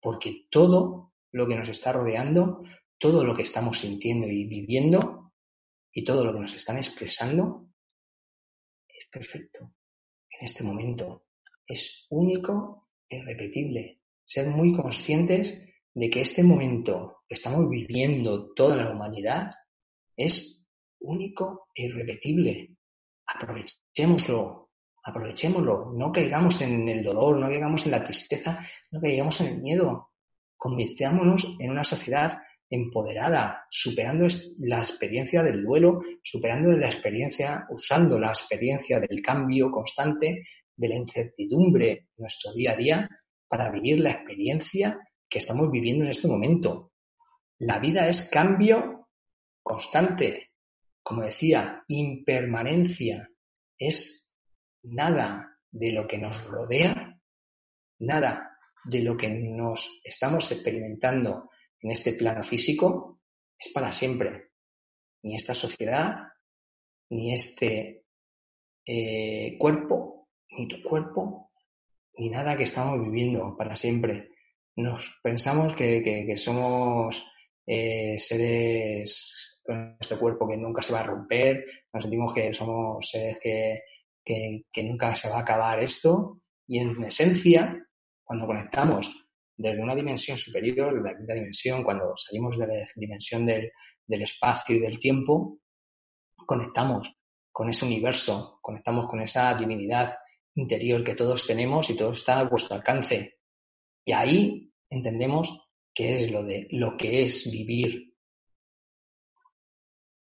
[0.00, 2.60] Porque todo lo que nos está rodeando,
[2.98, 5.32] todo lo que estamos sintiendo y viviendo
[5.92, 7.68] y todo lo que nos están expresando
[8.88, 9.74] es perfecto
[10.30, 11.26] en este momento.
[11.66, 14.00] Es único irrepetible.
[14.24, 15.58] Ser muy conscientes
[15.94, 19.50] de que este momento que estamos viviendo toda la humanidad
[20.16, 20.64] es
[21.00, 22.76] único e irrepetible.
[23.26, 24.70] Aprovechémoslo,
[25.04, 28.58] aprovechémoslo, no caigamos en el dolor, no caigamos en la tristeza,
[28.90, 30.10] no caigamos en el miedo.
[30.56, 32.38] Convirtámonos en una sociedad
[32.70, 34.26] empoderada, superando
[34.58, 40.42] la experiencia del duelo, superando la experiencia, usando la experiencia del cambio constante,
[40.76, 43.08] de la incertidumbre en nuestro día a día,
[43.48, 46.92] para vivir la experiencia que estamos viviendo en este momento.
[47.58, 49.08] La vida es cambio
[49.62, 50.50] constante.
[51.02, 53.28] Como decía, impermanencia.
[53.78, 54.34] Es
[54.82, 57.20] nada de lo que nos rodea,
[57.98, 63.20] nada de lo que nos estamos experimentando en este plano físico
[63.58, 64.52] es para siempre.
[65.22, 66.14] Ni esta sociedad,
[67.10, 68.04] ni este
[68.86, 71.50] eh, cuerpo, ni tu cuerpo,
[72.16, 74.30] ni nada que estamos viviendo para siempre.
[74.76, 77.24] Nos pensamos que, somos
[77.66, 83.08] eh, seres con este cuerpo que nunca se va a romper, nos sentimos que somos
[83.08, 83.82] seres que,
[84.24, 87.86] que nunca se va a acabar esto y en esencia,
[88.22, 89.12] cuando conectamos
[89.56, 93.70] desde una dimensión superior, de la quinta dimensión, cuando salimos de la dimensión del,
[94.06, 95.58] del espacio y del tiempo,
[96.36, 97.14] conectamos
[97.52, 100.12] con ese universo, conectamos con esa divinidad
[100.54, 103.38] interior que todos tenemos y todo está a vuestro alcance.
[104.04, 108.14] Y ahí entendemos qué es lo de lo que es vivir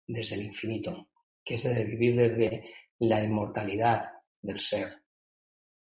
[0.08, 1.10] desde el infinito,
[1.44, 4.06] que es desde vivir desde la inmortalidad
[4.42, 5.04] del ser.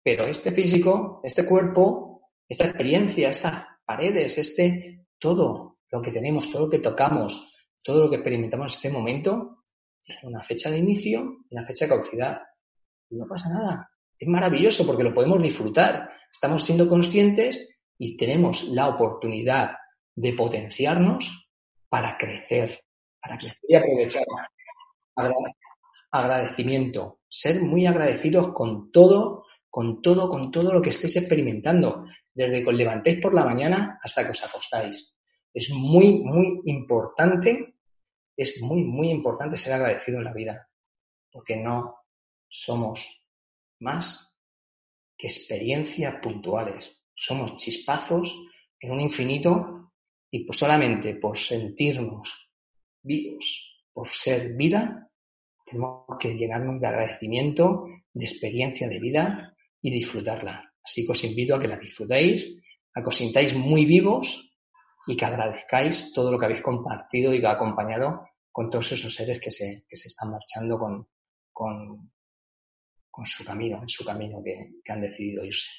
[0.03, 6.67] Pero este físico, este cuerpo, esta experiencia, estas paredes, este todo lo que tenemos, todo
[6.67, 9.65] lo que tocamos, todo lo que experimentamos en este momento,
[10.03, 12.43] tiene una fecha de inicio y una fecha de caducidad.
[13.09, 13.91] Y no pasa nada.
[14.19, 16.11] Es maravilloso porque lo podemos disfrutar.
[16.33, 19.77] Estamos siendo conscientes y tenemos la oportunidad
[20.15, 21.49] de potenciarnos
[21.89, 22.81] para crecer,
[23.21, 24.25] para crecer y aprovechar.
[26.11, 32.63] Agradecimiento, ser muy agradecidos con todo, con todo, con todo lo que estéis experimentando, desde
[32.63, 35.15] que os levantéis por la mañana hasta que os acostáis.
[35.53, 37.77] Es muy, muy importante,
[38.37, 40.71] es muy, muy importante ser agradecido en la vida,
[41.31, 41.97] porque no
[42.49, 43.26] somos
[43.81, 44.37] más
[45.17, 47.03] que experiencias puntuales.
[47.15, 48.37] Somos chispazos
[48.81, 49.93] en un infinito
[50.31, 52.51] y pues solamente por sentirnos
[53.03, 55.11] vivos, por ser vida,
[55.65, 60.75] tenemos que llenarnos de agradecimiento, de experiencia de vida y disfrutarla.
[60.83, 62.47] Así que os invito a que la disfrutéis,
[62.95, 64.53] a que os sintáis muy vivos
[65.07, 69.15] y que agradezcáis todo lo que habéis compartido y que ha acompañado con todos esos
[69.15, 71.09] seres que se, que se están marchando con,
[71.53, 72.13] con,
[73.17, 75.71] con su camino, en su camino que, han decidido irse.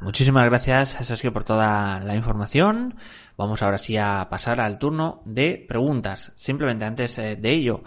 [0.00, 2.96] Muchísimas gracias, Sergio, por toda la información.
[3.36, 6.32] Vamos ahora sí a pasar al turno de preguntas.
[6.36, 7.82] Simplemente antes eh, de ello,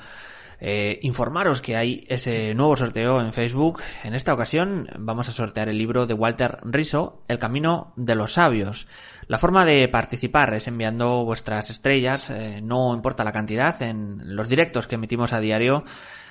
[0.67, 3.83] eh, informaros que hay ese nuevo sorteo en Facebook.
[4.03, 8.33] En esta ocasión vamos a sortear el libro de Walter Riso, El Camino de los
[8.33, 8.87] Sabios.
[9.27, 14.49] La forma de participar es enviando vuestras estrellas, eh, no importa la cantidad, en los
[14.49, 15.83] directos que emitimos a diario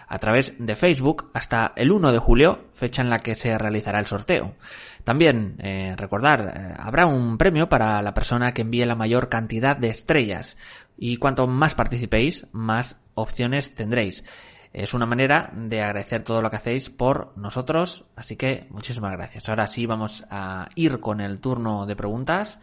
[0.09, 4.01] a través de Facebook hasta el 1 de julio, fecha en la que se realizará
[4.01, 4.57] el sorteo.
[5.05, 9.90] También, eh, recordar, habrá un premio para la persona que envíe la mayor cantidad de
[9.90, 10.59] estrellas.
[10.97, 14.24] Y cuanto más participéis, más opciones tendréis.
[14.72, 19.48] Es una manera de agradecer todo lo que hacéis por nosotros, así que muchísimas gracias.
[19.48, 22.59] Ahora sí vamos a ir con el turno de preguntas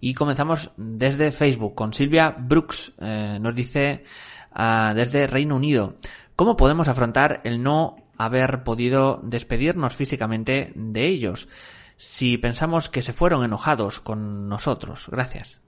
[0.00, 2.94] y comenzamos desde Facebook con Silvia Brooks.
[2.98, 4.02] Eh, nos dice
[4.50, 5.94] ah, desde Reino Unido.
[6.34, 11.48] ¿Cómo podemos afrontar el no haber podido despedirnos físicamente de ellos
[11.96, 15.08] si pensamos que se fueron enojados con nosotros?
[15.12, 15.60] Gracias.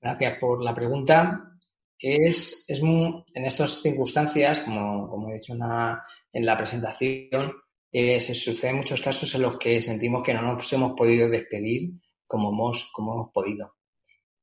[0.00, 1.50] Gracias por la pregunta.
[1.98, 7.52] Es, es muy, en estas circunstancias, como, como he dicho en la, en la presentación,
[7.90, 11.92] eh, se suceden muchos casos en los que sentimos que no nos hemos podido despedir
[12.26, 13.76] como hemos, como hemos podido.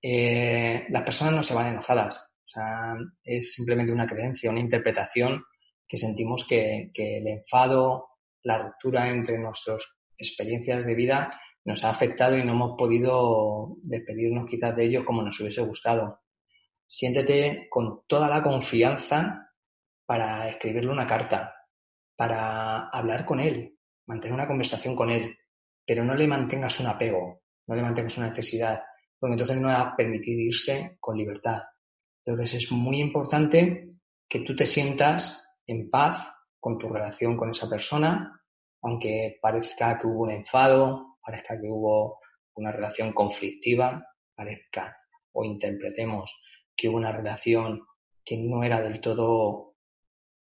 [0.02, 5.44] Eh, las personas no se van enojadas, o sea, es simplemente una creencia, una interpretación
[5.88, 8.08] que sentimos que, que el enfado,
[8.42, 9.84] la ruptura entre nuestras
[10.18, 15.22] experiencias de vida nos ha afectado y no hemos podido despedirnos quizás de ellos como
[15.22, 16.23] nos hubiese gustado.
[16.86, 19.52] Siéntete con toda la confianza
[20.06, 21.56] para escribirle una carta,
[22.15, 25.38] para hablar con él, mantener una conversación con él,
[25.86, 28.82] pero no le mantengas un apego, no le mantengas una necesidad,
[29.19, 31.62] porque entonces no va a permitir irse con libertad.
[32.26, 33.89] Entonces es muy importante
[34.28, 36.28] que tú te sientas en paz
[36.60, 38.41] con tu relación con esa persona,
[38.82, 42.19] aunque parezca que hubo un enfado, parezca que hubo
[42.56, 44.96] una relación conflictiva, parezca
[45.34, 46.34] o interpretemos
[46.76, 47.82] que hubo una relación
[48.24, 49.76] que no era del todo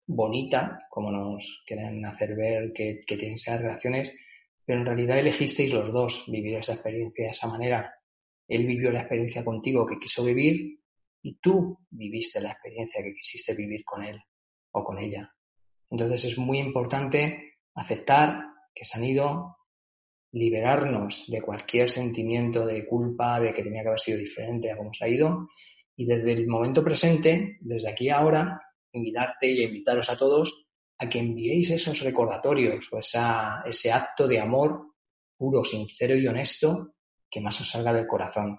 [0.07, 4.13] bonita, como nos quieren hacer ver que, que tienen esas relaciones,
[4.65, 7.95] pero en realidad elegisteis los dos vivir esa experiencia de esa manera.
[8.49, 10.81] Él vivió la experiencia contigo que quiso vivir
[11.23, 14.19] y tú viviste la experiencia que quisiste vivir con él
[14.73, 15.33] o con ella.
[15.89, 19.57] Entonces es muy importante aceptar que se han ido,
[20.33, 24.95] liberarnos de cualquier sentimiento de culpa, de que tenía que haber sido diferente a cómo
[24.95, 25.49] se ha ido,
[26.01, 28.59] y desde el momento presente, desde aquí ahora,
[28.91, 30.65] invitarte y invitaros a todos
[30.97, 34.95] a que enviéis esos recordatorios o ese acto de amor
[35.37, 36.95] puro, sincero y honesto
[37.31, 38.59] que más os salga del corazón.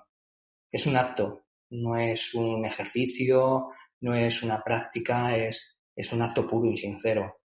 [0.72, 3.70] Es un acto, no es un ejercicio,
[4.02, 7.40] no es una práctica, es, es un acto puro y sincero.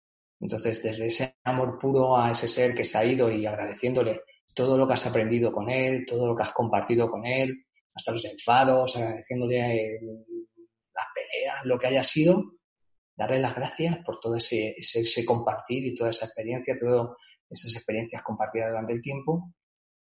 [0.40, 4.22] Entonces, desde ese amor puro a ese ser que se ha ido y agradeciéndole
[4.55, 8.12] todo lo que has aprendido con él, todo lo que has compartido con él, hasta
[8.12, 10.00] los enfados, agradeciéndole eh,
[10.94, 12.42] las peleas, lo que haya sido,
[13.16, 17.16] darle las gracias por todo ese, ese, compartir y toda esa experiencia, todas
[17.50, 19.55] esas experiencias compartidas durante el tiempo.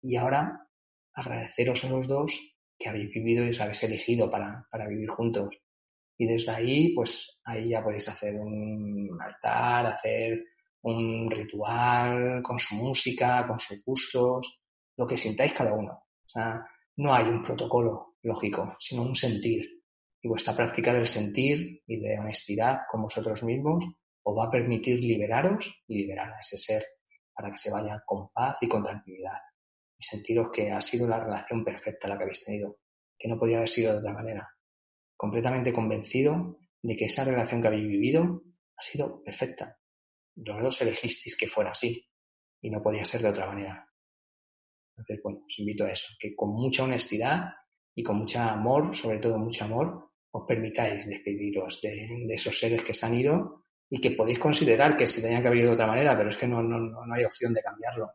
[0.02, 0.68] Y ahora
[1.14, 2.40] agradeceros a los dos
[2.78, 5.50] que habéis vivido y os habéis elegido para, para vivir juntos.
[6.18, 10.40] Y desde ahí, pues ahí ya podéis hacer un altar, hacer
[10.82, 14.60] un ritual con su música, con sus gustos,
[14.98, 15.92] lo que sintáis cada uno.
[15.94, 16.62] O sea,
[17.00, 19.66] no hay un protocolo lógico, sino un sentir.
[20.22, 23.86] Y vuestra práctica del sentir y de honestidad con vosotros mismos
[24.22, 26.84] os va a permitir liberaros y liberar a ese ser
[27.34, 29.38] para que se vaya con paz y con tranquilidad.
[29.98, 32.80] Y sentiros que ha sido la relación perfecta la que habéis tenido,
[33.18, 34.50] que no podía haber sido de otra manera.
[35.16, 38.44] Completamente convencido de que esa relación que habéis vivido
[38.76, 39.80] ha sido perfecta.
[40.36, 42.10] Los dos elegisteis que fuera así
[42.62, 43.89] y no podía ser de otra manera.
[45.00, 47.54] Entonces, bueno, os invito a eso, que con mucha honestidad
[47.96, 52.94] y con mucho amor, sobre todo mucho amor, os permitáis despediros de, esos seres que
[52.94, 55.88] se han ido y que podéis considerar que se tenían que haber ido de otra
[55.88, 58.12] manera, pero es que no, no, no hay opción de cambiarlo.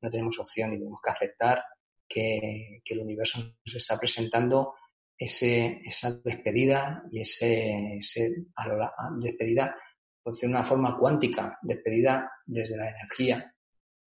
[0.00, 1.62] No tenemos opción y tenemos que aceptar
[2.08, 4.74] que, el universo nos está presentando
[5.16, 9.74] ese, esa despedida y ese, ese a la, despedida
[10.22, 13.54] pues, de una forma cuántica, despedida desde la energía,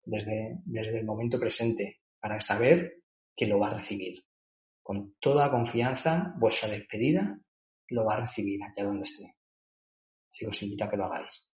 [0.03, 3.01] desde, desde el momento presente, para saber
[3.35, 4.23] que lo va a recibir
[4.83, 7.39] con toda confianza, vuestra despedida
[7.89, 9.25] lo va a recibir allá donde esté.
[10.31, 11.49] Así os invito a que lo hagáis.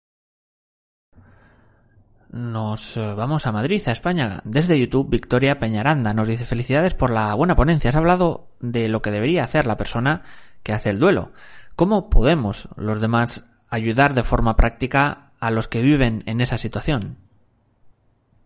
[2.29, 4.41] Nos eh, vamos a Madrid, a España.
[4.43, 7.91] Desde YouTube, Victoria Peñaranda nos dice felicidades por la buena ponencia.
[7.91, 10.23] Has hablado de lo que debería hacer la persona
[10.63, 11.31] que hace el duelo.
[11.75, 17.17] ¿Cómo podemos los demás ayudar de forma práctica a los que viven en esa situación?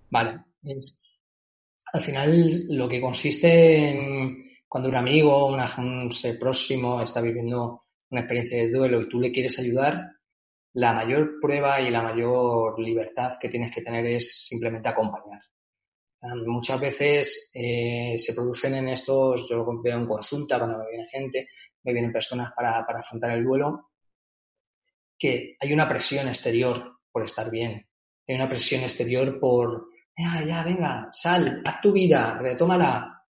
[0.10, 0.44] Vale.
[1.94, 8.22] Al final lo que consiste en cuando un amigo, un ser próximo está viviendo una
[8.22, 10.12] experiencia de duelo y tú le quieres ayudar,
[10.74, 15.42] la mayor prueba y la mayor libertad que tienes que tener es simplemente acompañar.
[16.46, 21.08] Muchas veces eh, se producen en estos, yo lo veo en consulta cuando me viene
[21.10, 21.48] gente,
[21.84, 23.92] me vienen personas para, para afrontar el duelo,
[25.18, 27.88] que hay una presión exterior por estar bien,
[28.28, 29.88] hay una presión exterior por,
[30.18, 33.24] ya, ya, venga, sal, haz tu vida, retómala,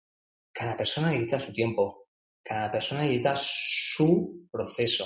[0.53, 2.07] cada persona necesita su tiempo,
[2.41, 5.05] cada persona necesita su proceso.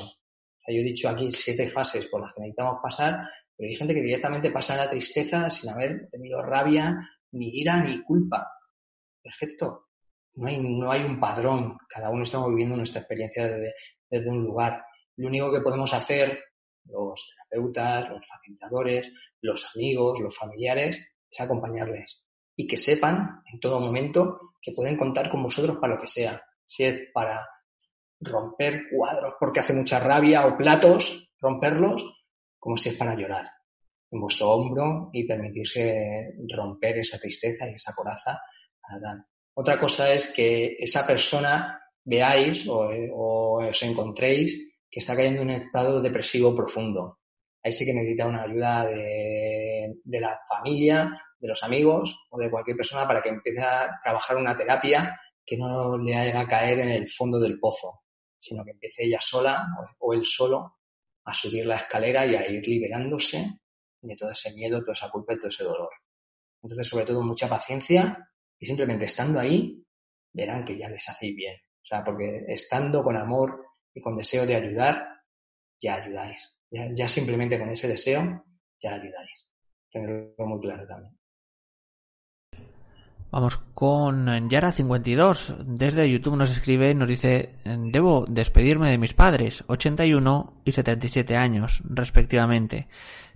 [0.67, 3.19] yo he dicho aquí siete fases por las que necesitamos pasar,
[3.57, 6.95] pero hay gente que directamente pasa la tristeza sin haber tenido rabia,
[7.31, 8.47] ni ira, ni culpa.
[9.21, 9.87] Perfecto.
[10.35, 11.77] No hay, no hay un padrón.
[11.89, 13.73] Cada uno estamos viviendo nuestra experiencia desde,
[14.09, 14.83] desde un lugar.
[15.17, 16.39] lo único que podemos hacer
[16.85, 19.09] los terapeutas, los facilitadores,
[19.41, 20.99] los amigos, los familiares,
[21.31, 22.23] es acompañarles
[22.55, 26.43] y que sepan en todo momento que pueden contar con vosotros para lo que sea.
[26.65, 27.47] Si es para
[28.19, 32.05] romper cuadros porque hace mucha rabia o platos, romperlos,
[32.59, 33.49] como si es para llorar
[34.11, 38.39] en vuestro hombro y permitirse romper esa tristeza y esa coraza
[39.53, 45.49] Otra cosa es que esa persona veáis o, o os encontréis que está cayendo en
[45.49, 47.20] un estado depresivo profundo.
[47.63, 52.75] Ahí sí que necesita una ayuda de, la familia, de los amigos o de cualquier
[52.75, 57.09] persona para que empiece a trabajar una terapia que no le haga caer en el
[57.09, 58.01] fondo del pozo,
[58.37, 59.67] sino que empiece ella sola
[59.99, 60.77] o él solo
[61.23, 63.59] a subir la escalera y a ir liberándose
[64.01, 65.91] de todo ese miedo, toda esa culpa y todo ese dolor.
[66.63, 69.83] Entonces, sobre todo, mucha paciencia y simplemente estando ahí,
[70.33, 71.55] verán que ya les hacéis bien.
[71.55, 75.07] O sea, porque estando con amor y con deseo de ayudar,
[75.79, 76.60] ya ayudáis.
[76.71, 78.45] Ya, simplemente con ese deseo,
[78.81, 79.51] ya ayudáis.
[79.91, 81.17] Tenerlo muy claro también.
[83.29, 85.57] Vamos con Yara52.
[85.65, 91.35] Desde YouTube nos escribe y nos dice, debo despedirme de mis padres, 81 y 77
[91.35, 92.87] años, respectivamente.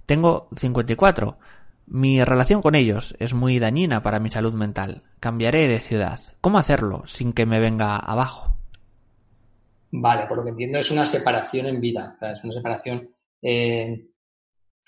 [0.06, 1.38] Tengo 54.
[1.88, 5.04] Mi relación con ellos es muy dañina para mi salud mental.
[5.20, 6.20] Cambiaré de ciudad.
[6.42, 8.58] ¿Cómo hacerlo sin que me venga abajo?
[9.92, 13.08] Vale, por lo que entiendo es una separación en vida, es una separación
[13.42, 14.08] eh,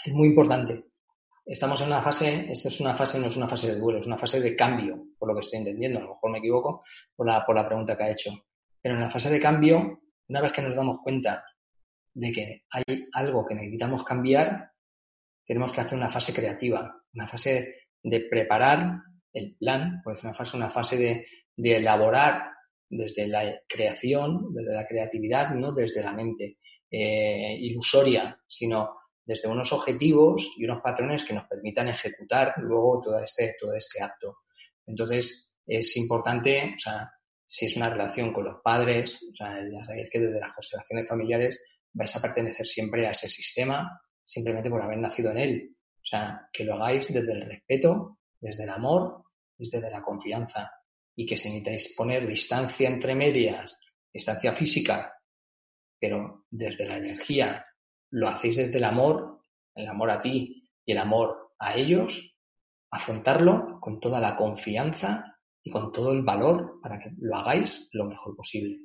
[0.05, 0.85] es muy importante.
[1.45, 4.07] Estamos en una fase, esta es una fase, no es una fase de duelo, es
[4.07, 6.83] una fase de cambio, por lo que estoy entendiendo, a lo mejor me equivoco
[7.15, 8.31] por la, por la pregunta que ha hecho.
[8.81, 11.43] Pero en la fase de cambio, una vez que nos damos cuenta
[12.13, 14.71] de que hay algo que necesitamos cambiar,
[15.45, 20.57] tenemos que hacer una fase creativa, una fase de preparar el plan, pues una fase,
[20.57, 22.51] una fase de, de elaborar
[22.89, 26.57] desde la creación, desde la creatividad, no desde la mente
[26.89, 33.19] eh, ilusoria, sino desde unos objetivos y unos patrones que nos permitan ejecutar luego todo
[33.19, 34.37] este, todo este acto.
[34.85, 37.11] Entonces, es importante, o sea,
[37.45, 41.07] si es una relación con los padres, o sea, ya sabéis que desde las constelaciones
[41.07, 41.59] familiares
[41.91, 45.75] vais a pertenecer siempre a ese sistema, simplemente por haber nacido en él.
[45.95, 49.23] O sea, que lo hagáis desde el respeto, desde el amor,
[49.57, 50.71] desde la confianza
[51.15, 53.77] y que si necesitáis poner distancia entre medias,
[54.13, 55.16] distancia física,
[55.99, 57.65] pero desde la energía
[58.09, 59.41] lo hacéis desde el amor,
[59.75, 62.35] el amor a ti y el amor a ellos,
[62.91, 68.05] afrontarlo con toda la confianza y con todo el valor para que lo hagáis lo
[68.05, 68.77] mejor posible.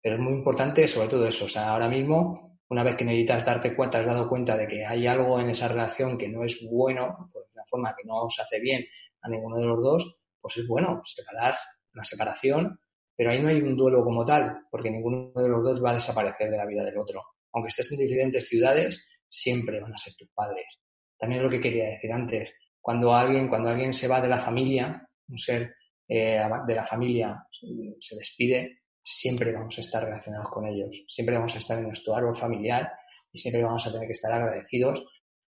[0.00, 1.46] Pero es muy importante sobre todo eso.
[1.46, 4.86] O sea, ahora mismo, una vez que necesitas darte cuenta, has dado cuenta de que
[4.86, 8.38] hay algo en esa relación que no es bueno, por una forma que no os
[8.38, 8.84] hace bien
[9.22, 11.56] a ninguno de los dos, pues es bueno separar,
[11.94, 12.80] una separación,
[13.16, 15.94] pero ahí no hay un duelo como tal, porque ninguno de los dos va a
[15.94, 17.22] desaparecer de la vida del otro.
[17.52, 20.80] Aunque estés en diferentes ciudades, siempre van a ser tus padres.
[21.18, 22.52] También es lo que quería decir antes.
[22.80, 25.74] Cuando alguien, cuando alguien se va de la familia, un ser
[26.08, 31.04] eh, de la familia se despide, siempre vamos a estar relacionados con ellos.
[31.06, 32.90] Siempre vamos a estar en nuestro árbol familiar
[33.32, 35.04] y siempre vamos a tener que estar agradecidos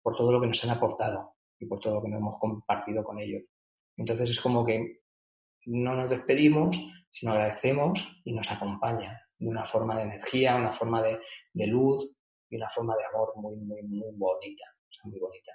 [0.01, 3.03] por todo lo que nos han aportado y por todo lo que nos hemos compartido
[3.03, 3.43] con ellos.
[3.97, 5.01] Entonces es como que
[5.66, 6.78] no nos despedimos,
[7.10, 11.20] sino agradecemos y nos acompaña de una forma de energía, una forma de,
[11.68, 12.16] luz
[12.49, 14.66] y una forma de amor muy, muy, muy bonita,
[15.03, 15.51] muy bonita.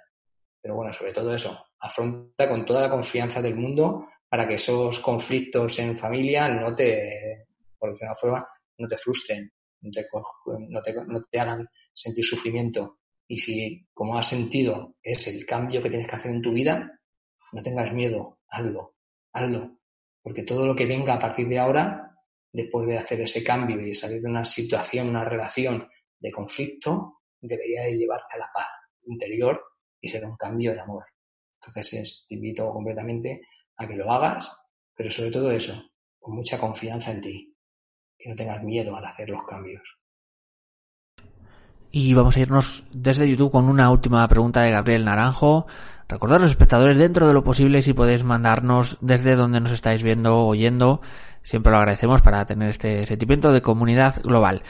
[0.61, 4.99] Pero bueno, sobre todo eso, afronta con toda la confianza del mundo para que esos
[4.99, 7.47] conflictos en familia no te,
[7.77, 8.47] por decirlo de forma,
[8.77, 9.51] no te frustren,
[9.81, 10.07] no te,
[10.69, 12.99] no te, no te hagan sentir sufrimiento.
[13.27, 16.99] Y si, como has sentido, es el cambio que tienes que hacer en tu vida,
[17.51, 18.95] no tengas miedo, hazlo,
[19.31, 19.79] hazlo.
[20.25, 22.17] Porque todo lo que venga a partir de ahora,
[22.51, 25.87] después de hacer ese cambio y salir de una situación, una relación
[26.19, 28.65] de conflicto, debería de llevarte a la paz
[29.03, 29.61] interior
[30.01, 31.05] y ser un cambio de amor.
[31.61, 33.41] Entonces te invito completamente
[33.77, 34.51] a que lo hagas,
[34.95, 37.55] pero sobre todo eso, con mucha confianza en ti,
[38.17, 39.83] que no tengas miedo al hacer los cambios.
[41.91, 45.67] Y vamos a irnos desde YouTube con una última pregunta de Gabriel Naranjo.
[46.07, 50.37] Recordad los espectadores dentro de lo posible si podéis mandarnos desde donde nos estáis viendo
[50.37, 51.01] o oyendo.
[51.41, 54.61] Siempre lo agradecemos para tener este sentimiento de comunidad global.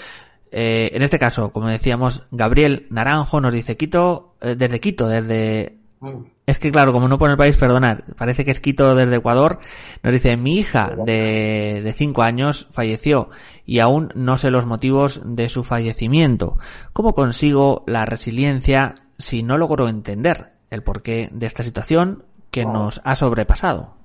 [0.51, 5.77] Eh, en este caso, como decíamos, Gabriel Naranjo nos dice Quito, eh, desde Quito, desde...
[5.99, 6.23] Mm.
[6.45, 9.59] Es que claro, como no pone el país, perdonad, parece que es Quito desde Ecuador.
[10.03, 13.29] Nos dice, mi hija de, de cinco años falleció
[13.65, 16.57] y aún no sé los motivos de su fallecimiento.
[16.93, 23.01] ¿Cómo consigo la resiliencia si no logro entender el porqué de esta situación que nos
[23.03, 23.95] ha sobrepasado.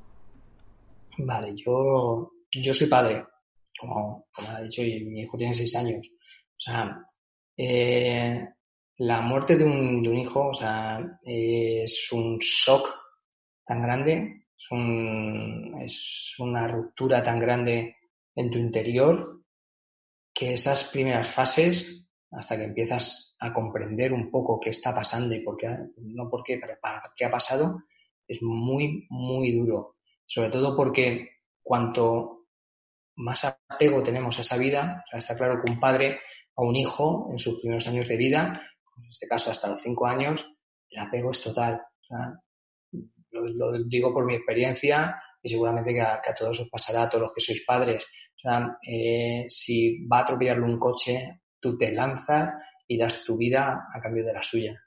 [1.18, 3.24] Vale, yo, yo soy padre,
[3.78, 6.06] como, como ha dicho, y mi hijo tiene seis años.
[6.56, 7.04] sea,
[7.56, 8.44] eh,
[8.98, 12.88] la muerte de un, de un hijo, o sea, eh, es un shock
[13.64, 17.96] tan grande, es, un, es una ruptura tan grande
[18.34, 19.42] en tu interior
[20.32, 25.40] que esas primeras fases, hasta que empiezas a comprender un poco qué está pasando y
[25.40, 25.68] por qué,
[25.98, 27.82] no por qué, para qué ha pasado,
[28.26, 29.96] es muy, muy duro.
[30.26, 31.28] Sobre todo porque
[31.62, 32.46] cuanto
[33.16, 36.20] más apego tenemos a esa vida, o sea, está claro que un padre
[36.56, 38.62] a un hijo en sus primeros años de vida,
[38.96, 40.48] en este caso hasta los cinco años,
[40.88, 41.82] el apego es total.
[43.30, 47.32] Lo, digo por mi experiencia y seguramente que a, todos os pasará, a todos los
[47.34, 48.06] que sois padres.
[48.86, 52.54] Eh, si va a atropellarle un coche, tú te lanzas
[52.86, 54.80] y das tu vida a cambio de la suya.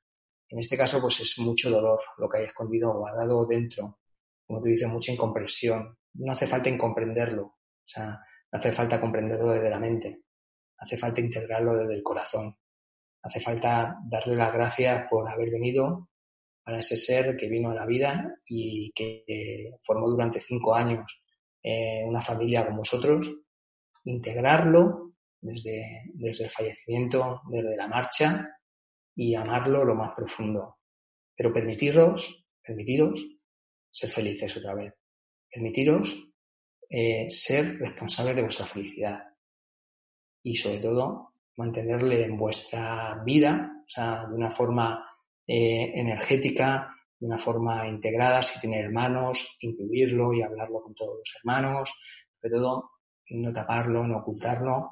[0.50, 4.00] En este caso, pues es mucho dolor lo que hay escondido, guardado dentro.
[4.46, 5.98] Como tú dices, mucha incomprensión.
[6.14, 7.44] No hace falta incomprenderlo.
[7.44, 8.20] O sea,
[8.52, 10.24] no hace falta comprenderlo desde la mente.
[10.78, 12.58] Hace falta integrarlo desde el corazón.
[13.24, 16.10] Hace falta darle las gracias por haber venido
[16.64, 21.22] para ese ser que vino a la vida y que formó durante cinco años
[21.62, 23.32] eh, una familia con vosotros,
[24.04, 25.13] integrarlo
[25.44, 28.50] desde, desde el fallecimiento, desde la marcha
[29.16, 30.78] y amarlo lo más profundo.
[31.36, 33.26] Pero permitiros, permitiros
[33.92, 34.94] ser felices otra vez.
[35.52, 36.18] Permitiros
[36.90, 39.20] eh, ser responsables de vuestra felicidad.
[40.44, 45.06] Y sobre todo, mantenerle en vuestra vida, o sea, de una forma
[45.48, 46.90] eh, energética,
[47.20, 51.94] de una forma integrada, si tiene hermanos, incluirlo y hablarlo con todos los hermanos,
[52.42, 52.92] sobre todo
[53.32, 54.92] no taparlo, no ocultarlo.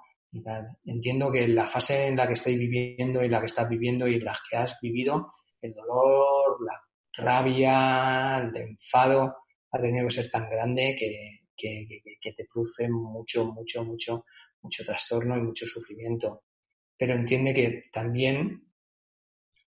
[0.85, 4.19] Entiendo que la fase en la que estáis viviendo y la que estás viviendo y
[4.19, 6.81] la que has vivido, el dolor, la
[7.13, 9.35] rabia, el enfado,
[9.71, 14.25] ha tenido que ser tan grande que, que, que, te produce mucho, mucho, mucho,
[14.61, 16.43] mucho trastorno y mucho sufrimiento.
[16.97, 18.71] Pero entiende que también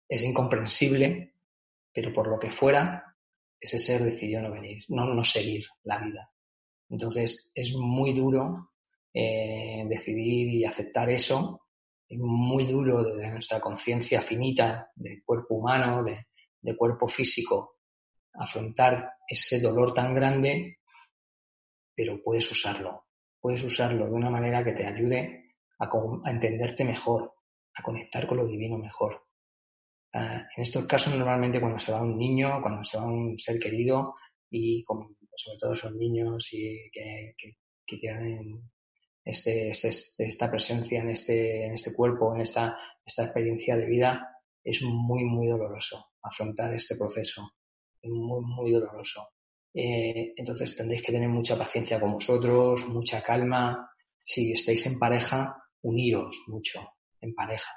[0.09, 1.35] es incomprensible,
[1.93, 3.17] pero por lo que fuera,
[3.61, 6.31] ese ser decidió no venir, no, no seguir la vida.
[6.89, 8.74] Entonces es muy duro
[9.17, 11.69] eh, decidir y aceptar eso,
[12.09, 16.27] es muy duro desde nuestra conciencia finita de cuerpo humano, de,
[16.77, 17.79] cuerpo físico,
[18.33, 20.79] afrontar ese dolor tan grande,
[21.95, 23.07] pero puedes usarlo,
[23.41, 25.89] puedes usarlo de una manera que te ayude a,
[26.29, 27.35] entenderte mejor,
[27.75, 29.27] a conectar con lo divino mejor.
[30.13, 33.59] Ah, en estos casos, normalmente cuando se va un niño, cuando se va un ser
[33.61, 34.15] querido,
[34.51, 37.99] y sobre todo son niños y que, que,
[39.25, 44.41] este, este, esta presencia en este, en este cuerpo, en esta, esta experiencia de vida,
[44.63, 47.53] es muy, muy doloroso afrontar este proceso.
[48.01, 49.29] Es muy, muy doloroso.
[49.73, 53.91] Eh, entonces tendréis que tener mucha paciencia con vosotros, mucha calma.
[54.23, 56.81] Si estáis en pareja, uniros mucho
[57.21, 57.73] en pareja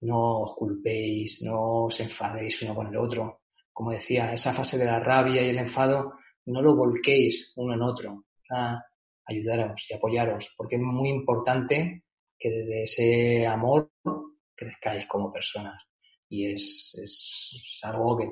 [0.00, 3.42] no os culpéis, no os enfadéis uno con el otro.
[3.72, 6.14] Como decía, esa fase de la rabia y el enfado,
[6.46, 8.24] no lo volquéis uno en otro.
[9.28, 12.04] Ayudaros y apoyaros, porque es muy importante
[12.38, 13.90] que desde ese amor
[14.54, 15.88] crezcáis como personas.
[16.28, 18.28] Y es, es algo que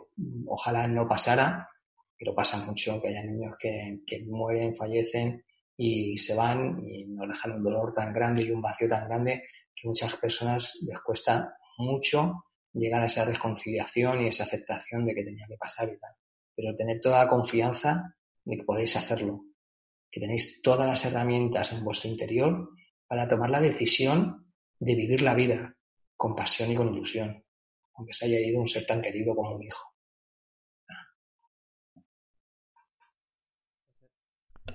[0.46, 1.68] ojalá no pasara,
[2.18, 5.44] pero pasa mucho, que haya niños que, que mueren, fallecen
[5.76, 9.42] y se van y nos dejan un dolor tan grande y un vacío tan grande
[9.74, 15.24] que muchas personas les cuesta mucho llegar a esa reconciliación y esa aceptación de que
[15.24, 16.12] tenía que pasar y tal.
[16.54, 19.44] Pero tener toda la confianza de que podéis hacerlo,
[20.10, 22.70] que tenéis todas las herramientas en vuestro interior
[23.06, 25.76] para tomar la decisión de vivir la vida
[26.16, 27.44] con pasión y con ilusión,
[27.94, 29.95] aunque se haya ido un ser tan querido como un hijo.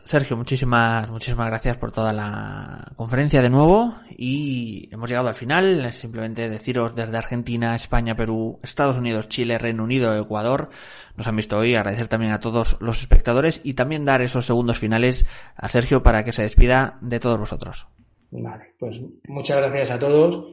[0.04, 5.91] Sergio, muchísimas, muchísimas gracias por toda la conferencia de nuevo y hemos llegado al final.
[5.93, 10.70] Simplemente deciros desde Argentina, España, Perú, Estados Unidos, Chile, Reino Unido, Ecuador,
[11.16, 11.76] nos han visto hoy.
[11.76, 15.26] Agradecer también a todos los espectadores y también dar esos segundos finales
[15.56, 17.88] a Sergio para que se despida de todos vosotros.
[18.32, 20.45] Vale, pues muchas gracias a todos.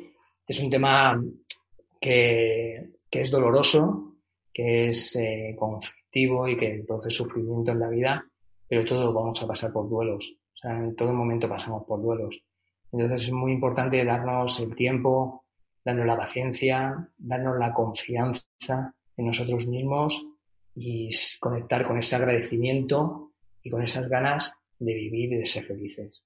[0.47, 1.21] Es un tema
[2.01, 4.15] que, que es doloroso,
[4.53, 8.25] que es eh, conflictivo y que produce sufrimiento en la vida
[8.69, 10.37] pero todos vamos a pasar por duelos.
[10.53, 12.43] O sea, en todo momento pasamos por duelos.
[12.93, 15.45] Entonces es muy importante darnos el tiempo,
[15.85, 20.25] darnos la paciencia, darnos la confianza en nosotros mismos
[20.75, 21.11] y
[21.41, 26.25] conectar con ese agradecimiento y con esas ganas de vivir y de ser felices.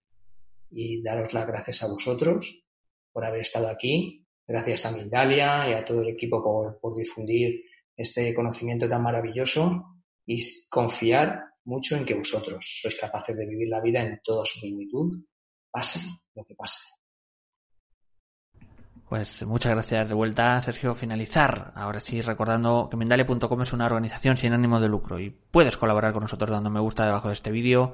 [0.70, 2.64] Y daros las gracias a vosotros
[3.12, 7.62] por haber estado aquí, gracias a Mindalia y a todo el equipo por, por difundir
[7.96, 13.80] este conocimiento tan maravilloso y confiar mucho en que vosotros sois capaces de vivir la
[13.80, 15.24] vida en toda su plenitud,
[15.70, 16.00] pase
[16.34, 16.80] lo que pase.
[19.12, 20.94] Pues muchas gracias de vuelta, Sergio.
[20.94, 25.76] Finalizar, ahora sí, recordando que Mindalia.com es una organización sin ánimo de lucro y puedes
[25.76, 27.92] colaborar con nosotros dando me gusta debajo de este vídeo,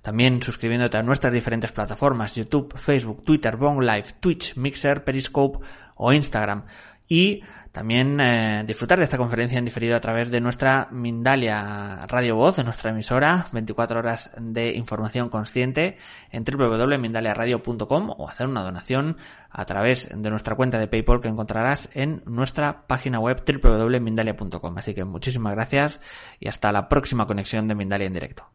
[0.00, 5.58] también suscribiéndote a nuestras diferentes plataformas, YouTube, Facebook, Twitter, Bong Live, Twitch, Mixer, Periscope
[5.96, 6.64] o Instagram
[7.10, 7.42] y
[7.72, 12.56] también eh, disfrutar de esta conferencia en diferido a través de nuestra Mindalia Radio Voz,
[12.56, 15.96] de nuestra emisora, 24 horas de información consciente
[16.30, 19.16] en www.mindaliaradio.com o hacer una donación
[19.50, 24.78] a través de nuestra cuenta de PayPal que encontrarás en nuestra página web www.mindalia.com.
[24.78, 26.00] Así que muchísimas gracias
[26.38, 28.46] y hasta la próxima conexión de Mindalia en directo.